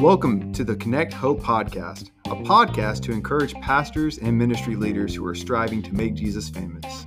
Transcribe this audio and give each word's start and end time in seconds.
Welcome 0.00 0.52
to 0.54 0.64
the 0.64 0.76
Connect 0.76 1.12
Hope 1.12 1.40
Podcast, 1.40 2.10
a 2.26 2.34
podcast 2.36 3.02
to 3.02 3.12
encourage 3.12 3.54
pastors 3.54 4.16
and 4.18 4.36
ministry 4.36 4.76
leaders 4.76 5.14
who 5.14 5.26
are 5.26 5.34
striving 5.34 5.82
to 5.82 5.92
make 5.94 6.14
Jesus 6.14 6.48
famous. 6.48 7.04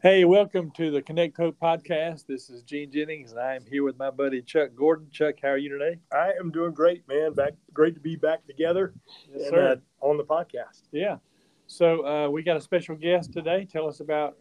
Hey, 0.00 0.24
welcome 0.24 0.70
to 0.72 0.90
the 0.92 1.02
Connect 1.02 1.36
Hope 1.36 1.58
podcast. 1.60 2.26
This 2.26 2.48
is 2.50 2.62
Gene 2.62 2.90
Jennings, 2.90 3.32
and 3.32 3.40
I 3.40 3.56
am 3.56 3.64
here 3.68 3.82
with 3.82 3.98
my 3.98 4.10
buddy 4.10 4.40
Chuck 4.42 4.70
Gordon. 4.76 5.08
Chuck, 5.10 5.34
how 5.42 5.48
are 5.48 5.58
you 5.58 5.68
today? 5.76 5.98
I 6.12 6.32
am 6.38 6.52
doing 6.52 6.72
great, 6.72 7.06
man. 7.08 7.32
Back, 7.34 7.54
great 7.72 7.94
to 7.94 8.00
be 8.00 8.14
back 8.14 8.46
together 8.46 8.94
Yes, 9.32 9.42
and, 9.48 9.50
sir. 9.50 9.68
uh, 10.02 10.06
on 10.06 10.16
the 10.16 10.24
podcast. 10.24 10.82
Yeah. 10.92 11.16
So 11.68 12.06
uh, 12.06 12.30
we 12.30 12.42
got 12.42 12.56
a 12.56 12.60
special 12.60 12.96
guest 12.96 13.32
today. 13.32 13.66
Tell 13.70 13.86
us 13.86 14.00
about 14.00 14.36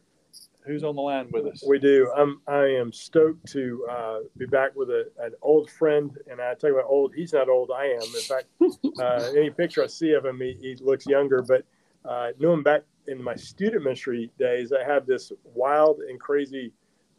who's 0.66 0.84
on 0.84 0.96
the 0.96 1.02
line 1.02 1.28
with 1.32 1.46
us. 1.46 1.64
We 1.68 1.78
do. 1.78 2.12
I'm, 2.16 2.42
I 2.48 2.64
am 2.64 2.94
stoked 2.94 3.52
to 3.52 3.86
uh, 3.92 4.20
be 4.38 4.46
back 4.46 4.76
with 4.76 4.90
a, 4.90 5.10
an 5.20 5.34
old 5.42 5.70
friend, 5.70 6.18
and 6.32 6.42
I 6.42 6.54
tell 6.54 6.70
you 6.70 6.78
what, 6.78 6.86
old. 6.86 7.14
He's 7.14 7.34
not 7.34 7.50
old. 7.50 7.70
I 7.70 7.88
am. 7.88 8.02
In 8.02 8.22
fact, 8.22 8.46
uh, 9.00 9.30
any 9.36 9.50
picture 9.50 9.84
I 9.84 9.88
see 9.88 10.14
of 10.14 10.26
him, 10.26 10.40
he, 10.40 10.58
he 10.62 10.76
looks 10.80 11.06
younger. 11.06 11.42
But 11.42 11.66
uh, 12.06 12.30
knew 12.40 12.52
him 12.52 12.64
back 12.64 12.84
in 13.08 13.22
my 13.22 13.36
student 13.36 13.84
ministry 13.84 14.32
days. 14.40 14.72
I 14.72 14.90
had 14.90 15.06
this 15.06 15.34
wild 15.54 16.00
and 16.00 16.18
crazy 16.20 16.72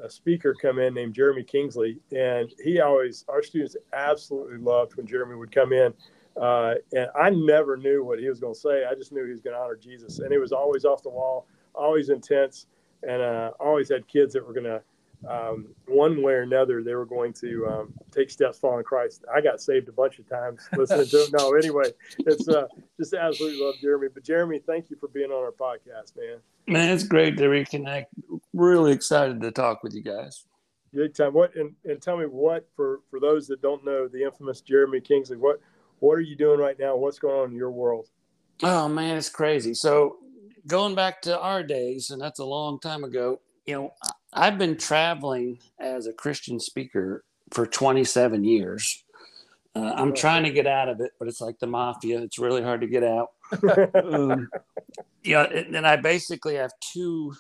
uh, 0.03 0.09
speaker 0.09 0.55
come 0.55 0.79
in 0.79 0.95
named 0.95 1.13
Jeremy 1.13 1.45
Kingsley, 1.45 1.99
and 2.17 2.51
he 2.65 2.81
always 2.81 3.27
our 3.29 3.43
students 3.43 3.77
absolutely 3.93 4.57
loved 4.57 4.97
when 4.97 5.07
Jeremy 5.07 5.37
would 5.37 5.53
come 5.53 5.75
in. 5.75 5.93
Uh, 6.41 6.75
and 6.93 7.09
I 7.15 7.31
never 7.31 7.77
knew 7.77 8.05
what 8.05 8.19
he 8.19 8.29
was 8.29 8.39
going 8.41 8.55
to 8.55 8.61
say. 8.61 8.85
I 8.85 8.95
just 8.95 9.13
knew 9.13 9.25
he 9.25 9.33
was 9.33 9.41
going 9.41 9.57
to 9.57 9.61
honor 9.61 9.77
Jesus, 9.77 10.21
and 10.21 10.33
it 10.33 10.39
was 10.39 10.53
always 10.53 10.85
off 10.85 11.03
the 11.03 11.11
wall, 11.11 11.47
always 11.75 12.11
intense, 12.11 12.67
and 13.03 13.21
uh, 13.23 13.51
always 13.59 13.89
had 13.89 14.07
kids 14.07 14.35
that 14.35 14.47
were 14.47 14.53
going 14.53 14.65
to, 14.65 14.83
um, 15.29 15.67
one 15.87 16.23
way 16.23 16.35
or 16.35 16.43
another, 16.43 16.83
they 16.83 16.95
were 16.95 17.05
going 17.05 17.33
to 17.33 17.67
um, 17.67 17.93
take 18.13 18.31
steps 18.31 18.59
following 18.59 18.85
Christ. 18.85 19.25
I 19.35 19.41
got 19.41 19.61
saved 19.61 19.89
a 19.89 19.93
bunch 19.93 20.21
of 20.21 20.29
times 20.29 20.69
listening 20.77 21.07
to 21.07 21.25
him. 21.25 21.31
No, 21.37 21.55
anyway, 21.55 21.91
it's 22.21 22.49
uh, 22.49 22.69
just 23.01 23.15
absolutely 23.15 23.61
love 23.61 23.75
Jeremy. 23.81 24.09
But 24.15 24.23
Jeremy, 24.23 24.61
thank 24.65 24.91
you 24.91 24.97
for 24.97 25.09
being 25.09 25.31
on 25.31 25.43
our 25.43 25.51
podcast, 25.51 26.17
man. 26.17 26.39
Man, 26.69 26.95
it's 26.95 27.03
great 27.03 27.37
to 27.39 27.45
reconnect. 27.45 28.07
Really 28.53 28.93
excited 28.93 29.41
to 29.41 29.51
talk 29.51 29.83
with 29.83 29.93
you 29.93 30.03
guys. 30.03 30.45
Big 30.95 31.15
time. 31.15 31.33
What 31.35 31.55
and, 31.57 31.75
and 31.85 32.01
tell 32.01 32.17
me 32.17 32.27
what 32.27 32.69
for 32.77 33.01
for 33.11 33.19
those 33.19 33.47
that 33.49 33.61
don't 33.61 33.85
know 33.85 34.07
the 34.07 34.23
infamous 34.23 34.61
Jeremy 34.61 35.01
Kingsley. 35.01 35.37
What 35.37 35.61
what 36.01 36.15
are 36.15 36.23
you 36.23 36.37
doing 36.37 36.61
right 36.61 36.79
now? 36.79 36.97
What's 36.97 37.19
going 37.19 37.41
on 37.41 37.51
in 37.51 37.57
your 37.57 37.71
world? 37.71 38.09
Oh 38.63 38.89
man, 38.89 39.17
it's 39.17 39.29
crazy. 39.29 39.75
So 39.75 40.17
going 40.67 40.95
back 40.95 41.23
to 41.23 41.39
our 41.39 41.63
days, 41.63 42.11
and 42.11 42.21
that's 42.21 42.39
a 42.39 42.45
long 42.45 42.79
time 42.81 43.05
ago. 43.05 43.41
You 43.67 43.75
know, 43.75 43.95
I've 44.33 44.59
been 44.59 44.77
traveling 44.77 45.59
as 45.79 46.07
a 46.07 46.13
Christian 46.13 46.59
speaker 46.59 47.25
for 47.51 47.67
27 47.67 48.45
years. 48.45 49.05
Uh, 49.77 49.93
I'm 49.95 50.15
trying 50.15 50.45
to 50.45 50.51
get 50.51 50.67
out 50.67 50.89
of 50.89 51.01
it, 51.01 51.13
but 51.19 51.29
it's 51.29 51.41
like 51.41 51.59
the 51.59 51.67
mafia. 51.67 52.21
It's 52.23 52.39
really 52.39 52.63
hard 52.63 52.81
to 52.81 52.87
get 52.87 53.05
out. 53.05 53.29
um, 54.05 54.49
yeah, 55.23 55.45
and 55.45 55.77
and 55.77 55.87
I 55.87 55.97
basically 55.97 56.55
have 56.57 56.73
two 56.81 57.35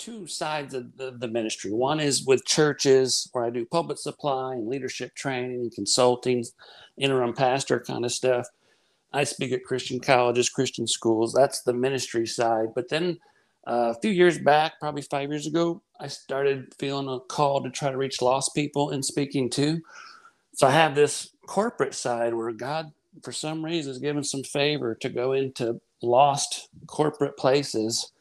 two 0.00 0.26
sides 0.26 0.74
of 0.74 0.96
the, 0.96 1.12
the 1.12 1.28
ministry. 1.28 1.70
One 1.70 2.00
is 2.00 2.24
with 2.26 2.44
churches 2.44 3.28
where 3.32 3.44
I 3.44 3.50
do 3.50 3.66
pulpit 3.66 3.98
supply 3.98 4.54
and 4.54 4.66
leadership 4.66 5.14
training 5.14 5.60
and 5.60 5.72
consulting, 5.72 6.44
interim 6.96 7.34
pastor 7.34 7.78
kind 7.78 8.04
of 8.04 8.10
stuff. 8.10 8.48
I 9.12 9.24
speak 9.24 9.52
at 9.52 9.64
Christian 9.64 10.00
colleges, 10.00 10.48
Christian 10.48 10.86
schools. 10.86 11.32
That's 11.32 11.62
the 11.62 11.74
ministry 11.74 12.26
side. 12.26 12.68
But 12.74 12.88
then 12.88 13.18
uh, 13.66 13.92
a 13.96 14.00
few 14.00 14.10
years 14.10 14.38
back, 14.38 14.80
probably 14.80 15.02
five 15.02 15.28
years 15.28 15.46
ago, 15.46 15.82
I 16.00 16.06
started 16.06 16.72
feeling 16.78 17.08
a 17.08 17.20
call 17.20 17.62
to 17.62 17.70
try 17.70 17.90
to 17.90 17.96
reach 17.96 18.22
lost 18.22 18.54
people 18.54 18.90
in 18.90 19.02
speaking 19.02 19.50
too. 19.50 19.80
So 20.54 20.66
I 20.66 20.70
have 20.70 20.94
this 20.94 21.30
corporate 21.46 21.94
side 21.94 22.34
where 22.34 22.52
God, 22.52 22.92
for 23.22 23.32
some 23.32 23.64
reason, 23.64 23.90
has 23.90 23.98
given 23.98 24.24
some 24.24 24.44
favor 24.44 24.94
to 24.94 25.08
go 25.10 25.32
into 25.32 25.80
lost 26.02 26.68
corporate 26.86 27.36
places, 27.36 28.12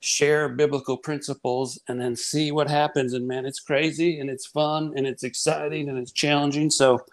share 0.00 0.48
biblical 0.48 0.96
principles, 0.96 1.80
and 1.88 2.00
then 2.00 2.14
see 2.14 2.52
what 2.52 2.68
happens. 2.68 3.14
And 3.14 3.26
man, 3.26 3.46
it's 3.46 3.60
crazy 3.60 4.20
and 4.20 4.30
it's 4.30 4.46
fun 4.46 4.92
and 4.96 5.06
it's 5.06 5.24
exciting 5.24 5.88
and 5.88 5.98
it's 5.98 6.12
challenging. 6.12 6.70
So, 6.70 7.04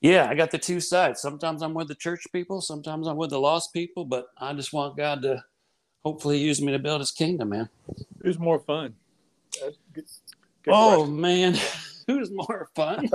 yeah, 0.00 0.28
I 0.28 0.34
got 0.34 0.50
the 0.50 0.58
two 0.58 0.80
sides. 0.80 1.20
Sometimes 1.20 1.62
I'm 1.62 1.74
with 1.74 1.88
the 1.88 1.94
church 1.94 2.26
people, 2.32 2.60
sometimes 2.60 3.06
I'm 3.06 3.16
with 3.16 3.30
the 3.30 3.40
lost 3.40 3.72
people, 3.72 4.04
but 4.04 4.28
I 4.38 4.52
just 4.54 4.72
want 4.72 4.96
God 4.96 5.22
to 5.22 5.44
hopefully 6.04 6.38
use 6.38 6.60
me 6.60 6.72
to 6.72 6.78
build 6.78 7.00
his 7.00 7.10
kingdom, 7.10 7.50
man. 7.50 7.68
Who's 8.22 8.38
more 8.38 8.58
fun? 8.58 8.94
Good- 9.60 9.76
good 9.92 10.72
oh, 10.74 11.06
man. 11.06 11.56
Who's 12.06 12.30
more 12.30 12.68
fun? 12.76 13.08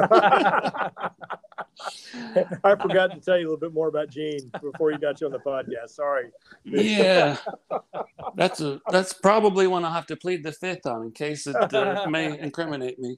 I 2.63 2.75
forgot 2.75 3.11
to 3.11 3.19
tell 3.23 3.37
you 3.37 3.43
a 3.43 3.47
little 3.49 3.57
bit 3.57 3.73
more 3.73 3.87
about 3.87 4.09
Gene 4.09 4.51
before 4.61 4.91
you 4.91 4.97
got 4.97 5.21
you 5.21 5.27
on 5.27 5.33
the 5.33 5.39
podcast. 5.39 5.91
Sorry. 5.91 6.31
yeah. 6.63 7.37
That's 8.35 8.61
a 8.61 8.79
that's 8.91 9.11
probably 9.11 9.65
one 9.67 9.83
I'll 9.83 9.91
have 9.91 10.05
to 10.07 10.15
plead 10.15 10.43
the 10.43 10.51
fifth 10.51 10.85
on 10.85 11.03
in 11.03 11.11
case 11.11 11.47
it 11.47 11.55
uh, 11.73 12.05
may 12.07 12.39
incriminate 12.39 12.99
me. 12.99 13.17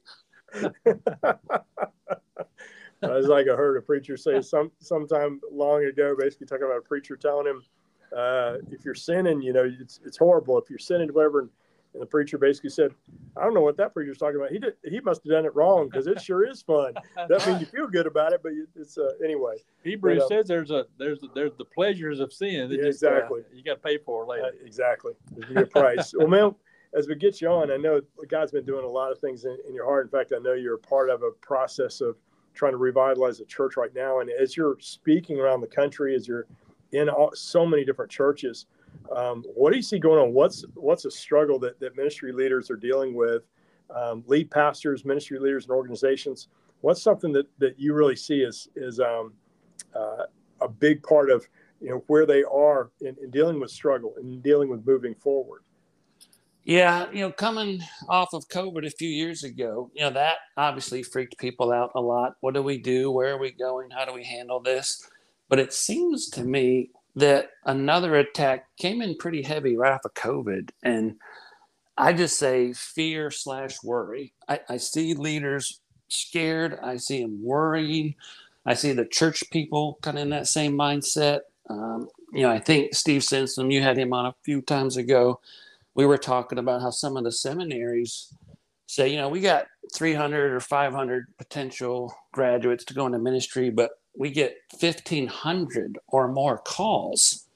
I 3.04 3.08
was 3.08 3.28
like 3.28 3.48
I 3.48 3.56
heard 3.56 3.78
a 3.78 3.82
preacher 3.82 4.16
say 4.16 4.42
some 4.42 4.72
sometime 4.80 5.42
long 5.52 5.84
ago, 5.84 6.16
basically 6.18 6.48
talking 6.48 6.66
about 6.66 6.78
a 6.78 6.82
preacher 6.82 7.18
telling 7.18 7.46
him, 7.48 7.62
uh, 8.16 8.58
if 8.72 8.86
you're 8.86 8.96
sinning, 8.96 9.42
you 9.42 9.54
know, 9.54 9.70
it's, 9.80 10.00
it's 10.06 10.18
horrible. 10.18 10.58
If 10.58 10.70
you're 10.70 10.80
sinning, 10.80 11.10
whatever. 11.10 11.42
And, 11.42 11.50
and 11.94 12.02
the 12.02 12.06
preacher 12.06 12.38
basically 12.38 12.70
said, 12.70 12.92
I 13.36 13.44
don't 13.44 13.54
know 13.54 13.62
what 13.62 13.76
that 13.78 13.94
preacher's 13.94 14.18
talking 14.18 14.38
about. 14.38 14.52
He 14.52 14.60
did, 14.60 14.74
he 14.84 15.00
must 15.02 15.24
have 15.24 15.32
done 15.32 15.46
it 15.46 15.54
wrong 15.56 15.88
because 15.90 16.08
it 16.08 16.22
sure 16.22 16.48
is 16.48 16.62
fun. 16.62 16.94
That 17.28 17.46
means 17.46 17.60
you 17.60 17.66
feel 17.68 17.88
good 17.88 18.08
about 18.08 18.34
it, 18.34 18.42
but 18.44 18.54
it's 18.76 18.98
uh, 18.98 19.12
anyway. 19.24 19.56
Hebrews 19.84 20.20
But, 20.20 20.26
uh, 20.26 20.28
says 20.28 20.48
there's 20.48 20.72
a 20.72 20.86
there's 20.98 21.20
there's 21.36 21.52
the 21.58 21.66
pleasures 21.66 22.20
of 22.20 22.32
sin. 22.32 22.70
that 22.70 22.78
Yeah, 22.78 22.86
just, 22.86 23.04
uh, 23.04 23.10
exactly. 23.10 23.42
you 23.54 23.64
got 23.64 23.74
to 23.76 23.80
pay 23.80 23.98
for 23.98 24.24
Uh, 24.24 24.28
later. 24.28 24.52
exactly. 24.66 25.14
There's 25.36 25.64
a 25.64 25.66
price. 25.70 26.14
well, 26.18 26.28
man, 26.28 26.56
as 26.94 27.08
we 27.08 27.16
get 27.16 27.42
you 27.42 27.50
on, 27.50 27.72
I 27.72 27.78
know 27.78 28.02
God's 28.30 28.52
been 28.52 28.66
doing 28.66 28.86
a 28.86 28.90
lot 28.90 29.12
of 29.12 29.20
things 29.20 29.46
in, 29.46 29.58
in 29.68 29.74
your 29.74 29.86
heart. 29.86 30.06
In 30.06 30.12
fact, 30.12 30.34
I 30.36 30.40
know 30.40 30.54
you're 30.54 30.76
a 30.76 30.80
part 30.80 31.10
of 31.10 31.24
a 31.24 31.32
process 31.42 32.02
of 32.02 32.16
trying 32.54 32.72
to 32.74 32.78
revitalize 32.78 33.38
the 33.38 33.46
church 33.46 33.78
right 33.78 33.94
now. 33.96 34.20
And 34.20 34.30
as 34.30 34.58
you're 34.58 34.76
speaking 34.80 35.40
around 35.40 35.62
the 35.62 35.68
country, 35.68 36.16
as 36.16 36.28
you're 36.28 36.48
in 36.92 37.08
all, 37.10 37.32
so 37.34 37.66
many 37.66 37.86
different 37.86 38.12
churches, 38.12 38.66
um, 39.16 39.44
what 39.56 39.72
do 39.72 39.78
you 39.78 39.84
see 39.84 40.00
going 40.00 40.20
on? 40.20 40.34
What's 40.34 40.66
what's 40.76 41.06
a 41.06 41.12
struggle 41.12 41.60
that, 41.60 41.80
that 41.80 41.96
ministry 41.96 42.32
leaders 42.32 42.70
are 42.70 42.76
dealing 42.76 43.14
with? 43.14 43.44
Um, 43.94 44.24
lead 44.28 44.50
pastors, 44.50 45.04
ministry 45.04 45.38
leaders, 45.38 45.66
and 45.66 45.72
organizations. 45.72 46.48
What's 46.80 47.02
something 47.02 47.32
that, 47.34 47.46
that 47.60 47.78
you 47.78 47.94
really 47.94 48.16
see 48.16 48.44
as 48.44 48.70
is 48.76 49.00
um, 49.00 49.34
uh, 49.94 50.24
a 50.62 50.68
big 50.68 51.04
part 51.04 51.30
of 51.30 51.48
you 51.82 51.90
know 51.90 52.04
where 52.08 52.26
they 52.26 52.44
are 52.44 52.92
in, 53.02 53.16
in 53.22 53.30
dealing 53.32 53.60
with 53.60 53.72
struggle 53.72 54.14
and 54.18 54.42
dealing 54.42 54.70
with 54.70 54.86
moving 54.86 55.16
forward. 55.16 55.64
Yeah, 56.64 57.10
you 57.12 57.22
know, 57.22 57.32
coming 57.32 57.82
off 58.08 58.34
of 58.34 58.48
COVID 58.48 58.86
a 58.86 58.92
few 58.92 59.10
years 59.10 59.44
ago, 59.44 59.90
you 59.96 60.02
know, 60.02 60.12
that 60.12 60.38
obviously 60.58 61.02
freaked 61.02 61.40
people 61.40 61.72
out 61.72 61.92
a 61.96 62.02
lot. 62.02 62.34
What 62.42 62.54
do 62.54 62.62
we 62.62 62.78
do? 62.78 63.10
Where 63.12 63.34
are 63.34 63.40
we 63.40 63.52
going? 63.52 63.90
How 63.90 64.06
do 64.06 64.14
we 64.14 64.24
handle 64.24 64.60
this? 64.60 65.10
But 65.50 65.58
it 65.58 65.74
seems 65.74 66.30
to 66.30 66.44
me 66.44 66.92
that 67.16 67.50
another 67.66 68.16
attack 68.16 68.66
came 68.78 69.02
in 69.02 69.18
pretty 69.18 69.42
heavy 69.42 69.76
right 69.76 69.94
off 69.94 70.06
of 70.06 70.14
COVID. 70.14 70.70
And 70.84 71.16
I 71.98 72.14
just 72.14 72.38
say 72.38 72.74
fear 72.74 73.32
slash 73.32 73.84
worry. 73.84 74.34
I, 74.48 74.60
I 74.70 74.78
see 74.78 75.14
leaders 75.14 75.82
scared. 76.08 76.80
I 76.82 76.98
see 76.98 77.22
them 77.22 77.44
worrying. 77.44 78.16
I 78.66 78.76
see 78.76 78.94
the 78.94 79.06
church 79.06 79.44
people 79.52 80.00
kind 80.02 80.18
of 80.18 80.24
in 80.24 80.30
that 80.30 80.48
same 80.48 80.74
mindset. 80.78 81.42
Um, 81.70 82.08
you 82.34 82.42
know, 82.42 82.52
I 82.52 82.60
think 82.60 82.96
Steve 82.96 83.24
Simpson, 83.24 83.72
you 83.72 83.82
had 83.82 83.98
him 83.98 84.14
on 84.14 84.26
a 84.26 84.36
few 84.44 84.62
times 84.62 84.98
ago 84.98 85.40
we 85.94 86.06
were 86.06 86.18
talking 86.18 86.58
about 86.58 86.82
how 86.82 86.90
some 86.90 87.18
of 87.18 87.24
the 87.24 87.32
seminaries 87.32 88.34
say, 88.88 89.10
you 89.10 89.18
know, 89.18 89.30
we 89.30 89.42
got 89.42 89.68
300 89.94 90.54
or 90.54 90.60
500 90.60 91.26
potential 91.38 92.14
graduates 92.32 92.86
to 92.86 92.94
go 92.94 93.06
into 93.06 93.20
ministry, 93.20 93.70
but 93.70 93.92
we 94.18 94.30
get 94.30 94.58
1,500 94.80 95.98
or 96.08 96.28
more 96.28 96.58
calls 96.58 97.48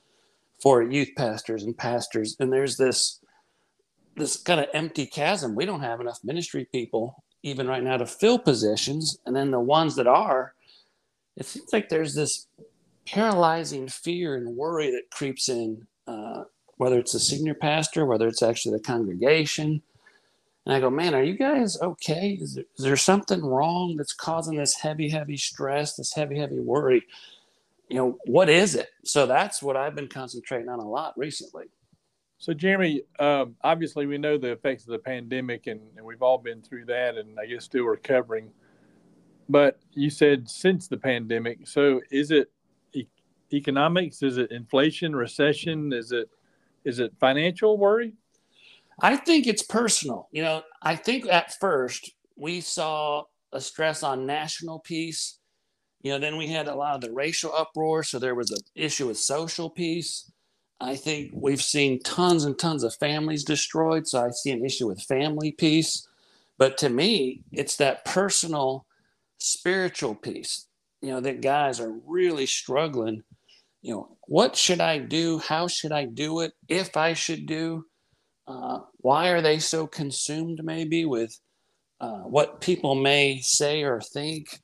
for 0.61 0.81
youth 0.81 1.09
pastors 1.17 1.63
and 1.63 1.77
pastors. 1.77 2.35
And 2.39 2.51
there's 2.51 2.77
this 2.77 3.19
this 4.15 4.37
kind 4.37 4.61
of 4.61 4.67
empty 4.73 5.05
chasm. 5.05 5.55
We 5.55 5.65
don't 5.65 5.81
have 5.81 5.99
enough 5.99 6.19
ministry 6.23 6.67
people 6.71 7.21
even 7.43 7.67
right 7.67 7.83
now 7.83 7.97
to 7.97 8.05
fill 8.05 8.39
positions. 8.39 9.19
And 9.25 9.35
then 9.35 9.51
the 9.51 9.59
ones 9.59 9.95
that 9.97 10.07
are, 10.07 10.55
it 11.35 11.45
seems 11.45 11.73
like 11.73 11.89
there's 11.89 12.15
this 12.15 12.47
paralyzing 13.05 13.87
fear 13.87 14.35
and 14.35 14.55
worry 14.55 14.89
that 14.91 15.11
creeps 15.11 15.49
in 15.49 15.85
uh, 16.07 16.45
whether 16.77 16.97
it's 16.97 17.13
a 17.13 17.19
senior 17.19 17.53
pastor, 17.53 18.05
whether 18.05 18.27
it's 18.27 18.41
actually 18.41 18.77
the 18.77 18.83
congregation. 18.83 19.81
And 20.65 20.73
I 20.73 20.79
go, 20.79 20.89
man, 20.89 21.13
are 21.13 21.23
you 21.23 21.37
guys 21.37 21.79
okay? 21.79 22.39
Is 22.41 22.55
there, 22.55 22.65
is 22.77 22.83
there 22.83 22.97
something 22.97 23.43
wrong 23.43 23.95
that's 23.97 24.13
causing 24.13 24.57
this 24.57 24.75
heavy, 24.75 25.09
heavy 25.09 25.37
stress, 25.37 25.95
this 25.95 26.13
heavy, 26.13 26.39
heavy 26.39 26.59
worry? 26.59 27.03
You 27.87 27.97
know, 27.97 28.17
what 28.25 28.49
is 28.49 28.73
it? 28.73 28.89
So 29.03 29.27
that's 29.27 29.61
what 29.61 29.77
I've 29.77 29.93
been 29.93 30.07
concentrating 30.07 30.69
on 30.69 30.79
a 30.79 30.89
lot 30.89 31.13
recently. 31.17 31.65
So, 32.37 32.53
Jeremy, 32.53 33.03
um, 33.19 33.55
obviously, 33.63 34.07
we 34.07 34.17
know 34.17 34.37
the 34.37 34.51
effects 34.51 34.83
of 34.83 34.89
the 34.89 34.99
pandemic, 34.99 35.67
and, 35.67 35.79
and, 35.95 36.05
we've 36.05 36.21
all 36.21 36.37
been 36.37 36.61
through 36.61 36.85
that, 36.85 37.15
and 37.15 37.39
I 37.39 37.45
guess 37.45 37.63
still 37.63 37.85
recovering. 37.85 38.51
But 39.47 39.79
you 39.93 40.09
said 40.09 40.49
since 40.49 40.87
the 40.87 40.97
pandemic, 40.97 41.67
so 41.67 42.01
is 42.11 42.31
it 42.31 42.51
e- 42.93 43.07
economics? 43.53 44.21
Is 44.21 44.37
it 44.37 44.51
inflation, 44.51 45.15
recession? 45.15 45.93
Is 45.93 46.11
it 46.11 46.29
is 46.83 46.99
it 46.99 47.13
financial 47.19 47.77
worry? 47.77 48.13
I 48.99 49.17
think 49.17 49.47
it's 49.47 49.63
personal. 49.63 50.29
You 50.31 50.43
know, 50.43 50.63
I 50.81 50.95
think 50.95 51.27
at 51.27 51.53
first 51.59 52.11
we 52.37 52.61
saw 52.61 53.23
a 53.51 53.61
stress 53.61 54.03
on 54.03 54.25
national 54.25 54.79
peace. 54.79 55.39
You 56.01 56.11
know, 56.11 56.19
then 56.19 56.37
we 56.37 56.47
had 56.47 56.67
a 56.67 56.75
lot 56.75 56.95
of 56.95 57.01
the 57.01 57.11
racial 57.11 57.53
uproar, 57.53 58.03
so 58.03 58.19
there 58.19 58.35
was 58.35 58.51
an 58.51 58.59
issue 58.75 59.07
with 59.07 59.17
social 59.17 59.69
peace. 59.69 60.31
I 60.79 60.95
think 60.95 61.31
we've 61.33 61.61
seen 61.61 62.01
tons 62.03 62.43
and 62.43 62.57
tons 62.59 62.83
of 62.83 62.95
families 62.95 63.43
destroyed, 63.43 64.07
so 64.07 64.25
I 64.25 64.29
see 64.31 64.51
an 64.51 64.65
issue 64.65 64.87
with 64.87 65.01
family 65.01 65.51
peace. 65.51 66.07
But 66.57 66.77
to 66.79 66.89
me, 66.89 67.43
it's 67.51 67.77
that 67.77 68.05
personal, 68.05 68.85
spiritual 69.39 70.15
peace. 70.15 70.67
You 71.01 71.11
know, 71.11 71.19
that 71.21 71.41
guys 71.41 71.79
are 71.79 71.93
really 72.05 72.45
struggling. 72.45 73.23
You 73.81 73.93
know, 73.93 74.17
what 74.27 74.55
should 74.55 74.81
I 74.81 74.99
do? 74.99 75.39
How 75.39 75.67
should 75.67 75.91
I 75.91 76.05
do 76.05 76.41
it? 76.41 76.53
If 76.67 76.97
I 76.97 77.13
should 77.13 77.45
do, 77.45 77.85
uh, 78.47 78.79
why 78.97 79.29
are 79.29 79.41
they 79.41 79.59
so 79.59 79.87
consumed 79.87 80.63
maybe 80.63 81.05
with 81.05 81.39
uh, 81.99 82.19
what 82.19 82.61
people 82.61 82.95
may 82.95 83.39
say 83.41 83.83
or 83.83 84.01
think 84.01 84.59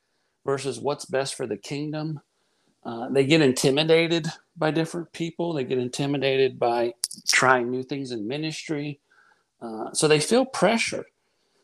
versus 0.46 0.80
what's 0.80 1.06
best 1.06 1.36
for 1.36 1.48
the 1.48 1.58
kingdom? 1.58 2.20
Uh, 2.84 3.10
they 3.10 3.26
get 3.26 3.42
intimidated 3.42 4.28
by 4.58 4.72
different 4.72 5.12
people. 5.14 5.54
They 5.54 5.64
get 5.64 5.78
intimidated 5.78 6.60
by 6.60 6.94
trying 7.28 7.70
new 7.70 7.84
things 7.84 8.12
in 8.12 8.28
ministry. 8.28 9.00
Uh, 9.62 9.92
so 9.94 10.08
they 10.08 10.20
feel 10.20 10.46
pressure. 10.46 11.06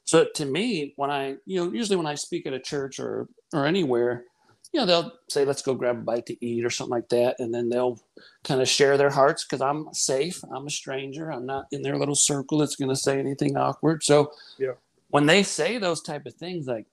So 0.05 0.25
to 0.35 0.45
me, 0.45 0.93
when 0.95 1.09
I, 1.09 1.35
you 1.45 1.59
know, 1.63 1.71
usually 1.71 1.97
when 1.97 2.05
I 2.05 2.15
speak 2.15 2.45
at 2.45 2.53
a 2.53 2.59
church 2.59 2.99
or 2.99 3.27
or 3.53 3.65
anywhere, 3.65 4.25
you 4.73 4.79
know, 4.79 4.85
they'll 4.85 5.13
say, 5.29 5.45
"Let's 5.45 5.61
go 5.61 5.73
grab 5.73 5.97
a 5.97 6.01
bite 6.01 6.25
to 6.27 6.45
eat" 6.45 6.65
or 6.65 6.69
something 6.69 6.91
like 6.91 7.09
that, 7.09 7.37
and 7.39 7.53
then 7.53 7.69
they'll 7.69 7.99
kind 8.43 8.61
of 8.61 8.67
share 8.67 8.97
their 8.97 9.09
hearts 9.09 9.43
because 9.45 9.61
I'm 9.61 9.87
safe. 9.93 10.41
I'm 10.53 10.67
a 10.67 10.71
stranger. 10.71 11.31
I'm 11.31 11.45
not 11.45 11.67
in 11.71 11.81
their 11.81 11.97
little 11.97 12.15
circle 12.15 12.57
that's 12.57 12.75
going 12.75 12.89
to 12.89 12.95
say 12.95 13.19
anything 13.19 13.57
awkward. 13.57 14.03
So, 14.03 14.31
yeah. 14.57 14.73
when 15.09 15.25
they 15.25 15.43
say 15.43 15.77
those 15.77 16.01
type 16.01 16.25
of 16.25 16.33
things, 16.33 16.67
like 16.67 16.85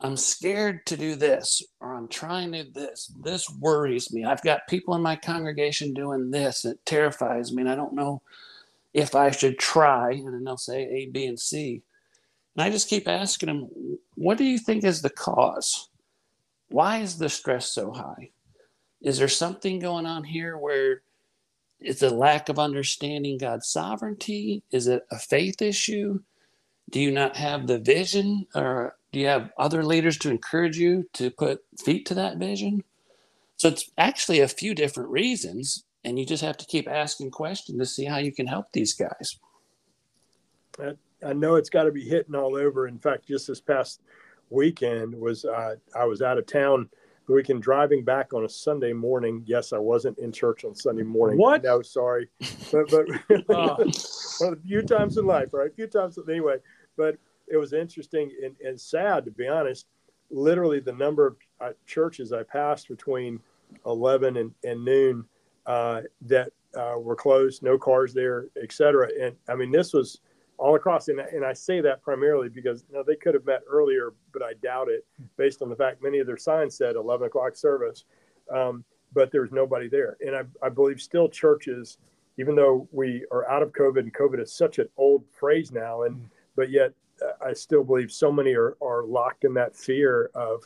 I'm 0.00 0.16
scared 0.16 0.84
to 0.86 0.96
do 0.96 1.14
this, 1.14 1.62
or 1.80 1.94
I'm 1.94 2.08
trying 2.08 2.52
to 2.52 2.64
do 2.64 2.70
this. 2.70 3.12
This 3.22 3.48
worries 3.48 4.12
me. 4.12 4.24
I've 4.24 4.42
got 4.42 4.68
people 4.68 4.94
in 4.94 5.00
my 5.00 5.16
congregation 5.16 5.94
doing 5.94 6.30
this. 6.30 6.64
It 6.64 6.84
terrifies 6.84 7.52
me, 7.52 7.62
and 7.62 7.70
I 7.70 7.76
don't 7.76 7.94
know 7.94 8.20
if 8.92 9.14
I 9.14 9.30
should 9.30 9.58
try. 9.58 10.12
And 10.12 10.34
then 10.34 10.44
they'll 10.44 10.58
say 10.58 10.82
A, 10.82 11.06
B, 11.06 11.26
and 11.26 11.40
C. 11.40 11.82
And 12.56 12.64
I 12.64 12.70
just 12.70 12.88
keep 12.88 13.08
asking 13.08 13.48
them, 13.48 13.98
what 14.14 14.38
do 14.38 14.44
you 14.44 14.58
think 14.58 14.84
is 14.84 15.02
the 15.02 15.10
cause? 15.10 15.88
Why 16.68 16.98
is 16.98 17.18
the 17.18 17.28
stress 17.28 17.72
so 17.72 17.92
high? 17.92 18.30
Is 19.00 19.18
there 19.18 19.28
something 19.28 19.78
going 19.78 20.06
on 20.06 20.24
here 20.24 20.56
where 20.56 21.02
it's 21.78 22.02
a 22.02 22.10
lack 22.10 22.48
of 22.48 22.58
understanding 22.58 23.38
God's 23.38 23.68
sovereignty? 23.68 24.62
Is 24.70 24.86
it 24.86 25.06
a 25.10 25.18
faith 25.18 25.62
issue? 25.62 26.20
Do 26.90 27.00
you 27.00 27.10
not 27.10 27.36
have 27.36 27.66
the 27.66 27.78
vision 27.78 28.46
or 28.54 28.96
do 29.12 29.20
you 29.20 29.26
have 29.26 29.50
other 29.58 29.84
leaders 29.84 30.18
to 30.18 30.30
encourage 30.30 30.76
you 30.76 31.08
to 31.14 31.30
put 31.30 31.64
feet 31.84 32.06
to 32.06 32.14
that 32.14 32.38
vision? 32.38 32.84
So 33.56 33.68
it's 33.68 33.90
actually 33.96 34.40
a 34.40 34.48
few 34.48 34.74
different 34.74 35.08
reasons, 35.08 35.84
and 36.04 36.18
you 36.18 36.26
just 36.26 36.42
have 36.42 36.58
to 36.58 36.66
keep 36.66 36.86
asking 36.88 37.30
questions 37.30 37.78
to 37.78 37.86
see 37.86 38.04
how 38.04 38.18
you 38.18 38.30
can 38.30 38.46
help 38.46 38.66
these 38.72 38.92
guys. 38.92 39.38
I 41.24 41.32
know 41.32 41.54
it's 41.54 41.70
got 41.70 41.84
to 41.84 41.92
be 41.92 42.04
hitting 42.04 42.34
all 42.34 42.56
over. 42.56 42.86
In 42.86 42.98
fact, 42.98 43.26
just 43.26 43.46
this 43.46 43.60
past 43.60 44.02
weekend 44.50 45.14
was 45.14 45.44
uh, 45.44 45.76
I 45.94 46.04
was 46.04 46.22
out 46.22 46.38
of 46.38 46.46
town 46.46 46.88
the 47.26 47.34
weekend 47.34 47.62
driving 47.62 48.04
back 48.04 48.32
on 48.32 48.44
a 48.44 48.48
Sunday 48.48 48.92
morning. 48.92 49.42
Yes, 49.46 49.72
I 49.72 49.78
wasn't 49.78 50.18
in 50.18 50.30
church 50.32 50.64
on 50.64 50.74
Sunday 50.74 51.02
morning. 51.02 51.38
What? 51.38 51.64
No, 51.64 51.82
sorry, 51.82 52.28
but 52.70 52.88
but 52.88 53.06
oh. 53.48 53.76
one 54.38 54.52
of 54.52 54.62
the 54.62 54.64
few 54.64 54.82
times 54.82 55.18
in 55.18 55.26
life, 55.26 55.52
right? 55.52 55.70
A 55.70 55.74
few 55.74 55.86
times 55.86 56.18
anyway. 56.28 56.58
But 56.96 57.18
it 57.48 57.56
was 57.56 57.72
interesting 57.72 58.30
and, 58.44 58.56
and 58.64 58.80
sad 58.80 59.24
to 59.24 59.30
be 59.30 59.48
honest. 59.48 59.86
Literally, 60.30 60.80
the 60.80 60.92
number 60.92 61.26
of 61.26 61.36
uh, 61.60 61.72
churches 61.86 62.32
I 62.32 62.42
passed 62.42 62.88
between 62.88 63.38
11 63.84 64.36
and, 64.36 64.52
and 64.64 64.84
noon 64.84 65.24
uh, 65.66 66.02
that 66.22 66.50
uh, 66.76 66.96
were 66.98 67.14
closed, 67.14 67.62
no 67.62 67.78
cars 67.78 68.12
there, 68.12 68.46
etc. 68.60 69.08
And 69.20 69.36
I 69.48 69.54
mean, 69.54 69.70
this 69.70 69.92
was 69.92 70.20
all 70.58 70.74
across. 70.74 71.08
And, 71.08 71.20
and 71.20 71.44
I 71.44 71.52
say 71.52 71.80
that 71.80 72.02
primarily 72.02 72.48
because 72.48 72.84
you 72.88 72.96
know, 72.96 73.04
they 73.06 73.16
could 73.16 73.34
have 73.34 73.44
met 73.44 73.62
earlier, 73.68 74.12
but 74.32 74.42
I 74.42 74.54
doubt 74.62 74.88
it 74.88 75.04
based 75.36 75.62
on 75.62 75.68
the 75.68 75.76
fact 75.76 76.02
many 76.02 76.18
of 76.18 76.26
their 76.26 76.36
signs 76.36 76.76
said 76.76 76.96
11 76.96 77.26
o'clock 77.26 77.56
service, 77.56 78.04
um, 78.52 78.84
but 79.12 79.32
was 79.32 79.52
nobody 79.52 79.88
there. 79.88 80.16
And 80.20 80.36
I, 80.36 80.42
I 80.64 80.68
believe 80.68 81.00
still 81.00 81.28
churches, 81.28 81.98
even 82.38 82.54
though 82.54 82.88
we 82.92 83.24
are 83.30 83.48
out 83.48 83.62
of 83.62 83.72
COVID 83.72 84.00
and 84.00 84.14
COVID 84.14 84.42
is 84.42 84.52
such 84.52 84.78
an 84.78 84.88
old 84.96 85.24
phrase 85.30 85.72
now, 85.72 86.02
and 86.02 86.28
but 86.54 86.70
yet 86.70 86.92
I 87.44 87.52
still 87.52 87.84
believe 87.84 88.12
so 88.12 88.30
many 88.30 88.54
are, 88.54 88.76
are 88.82 89.04
locked 89.04 89.44
in 89.44 89.54
that 89.54 89.74
fear 89.74 90.30
of 90.34 90.62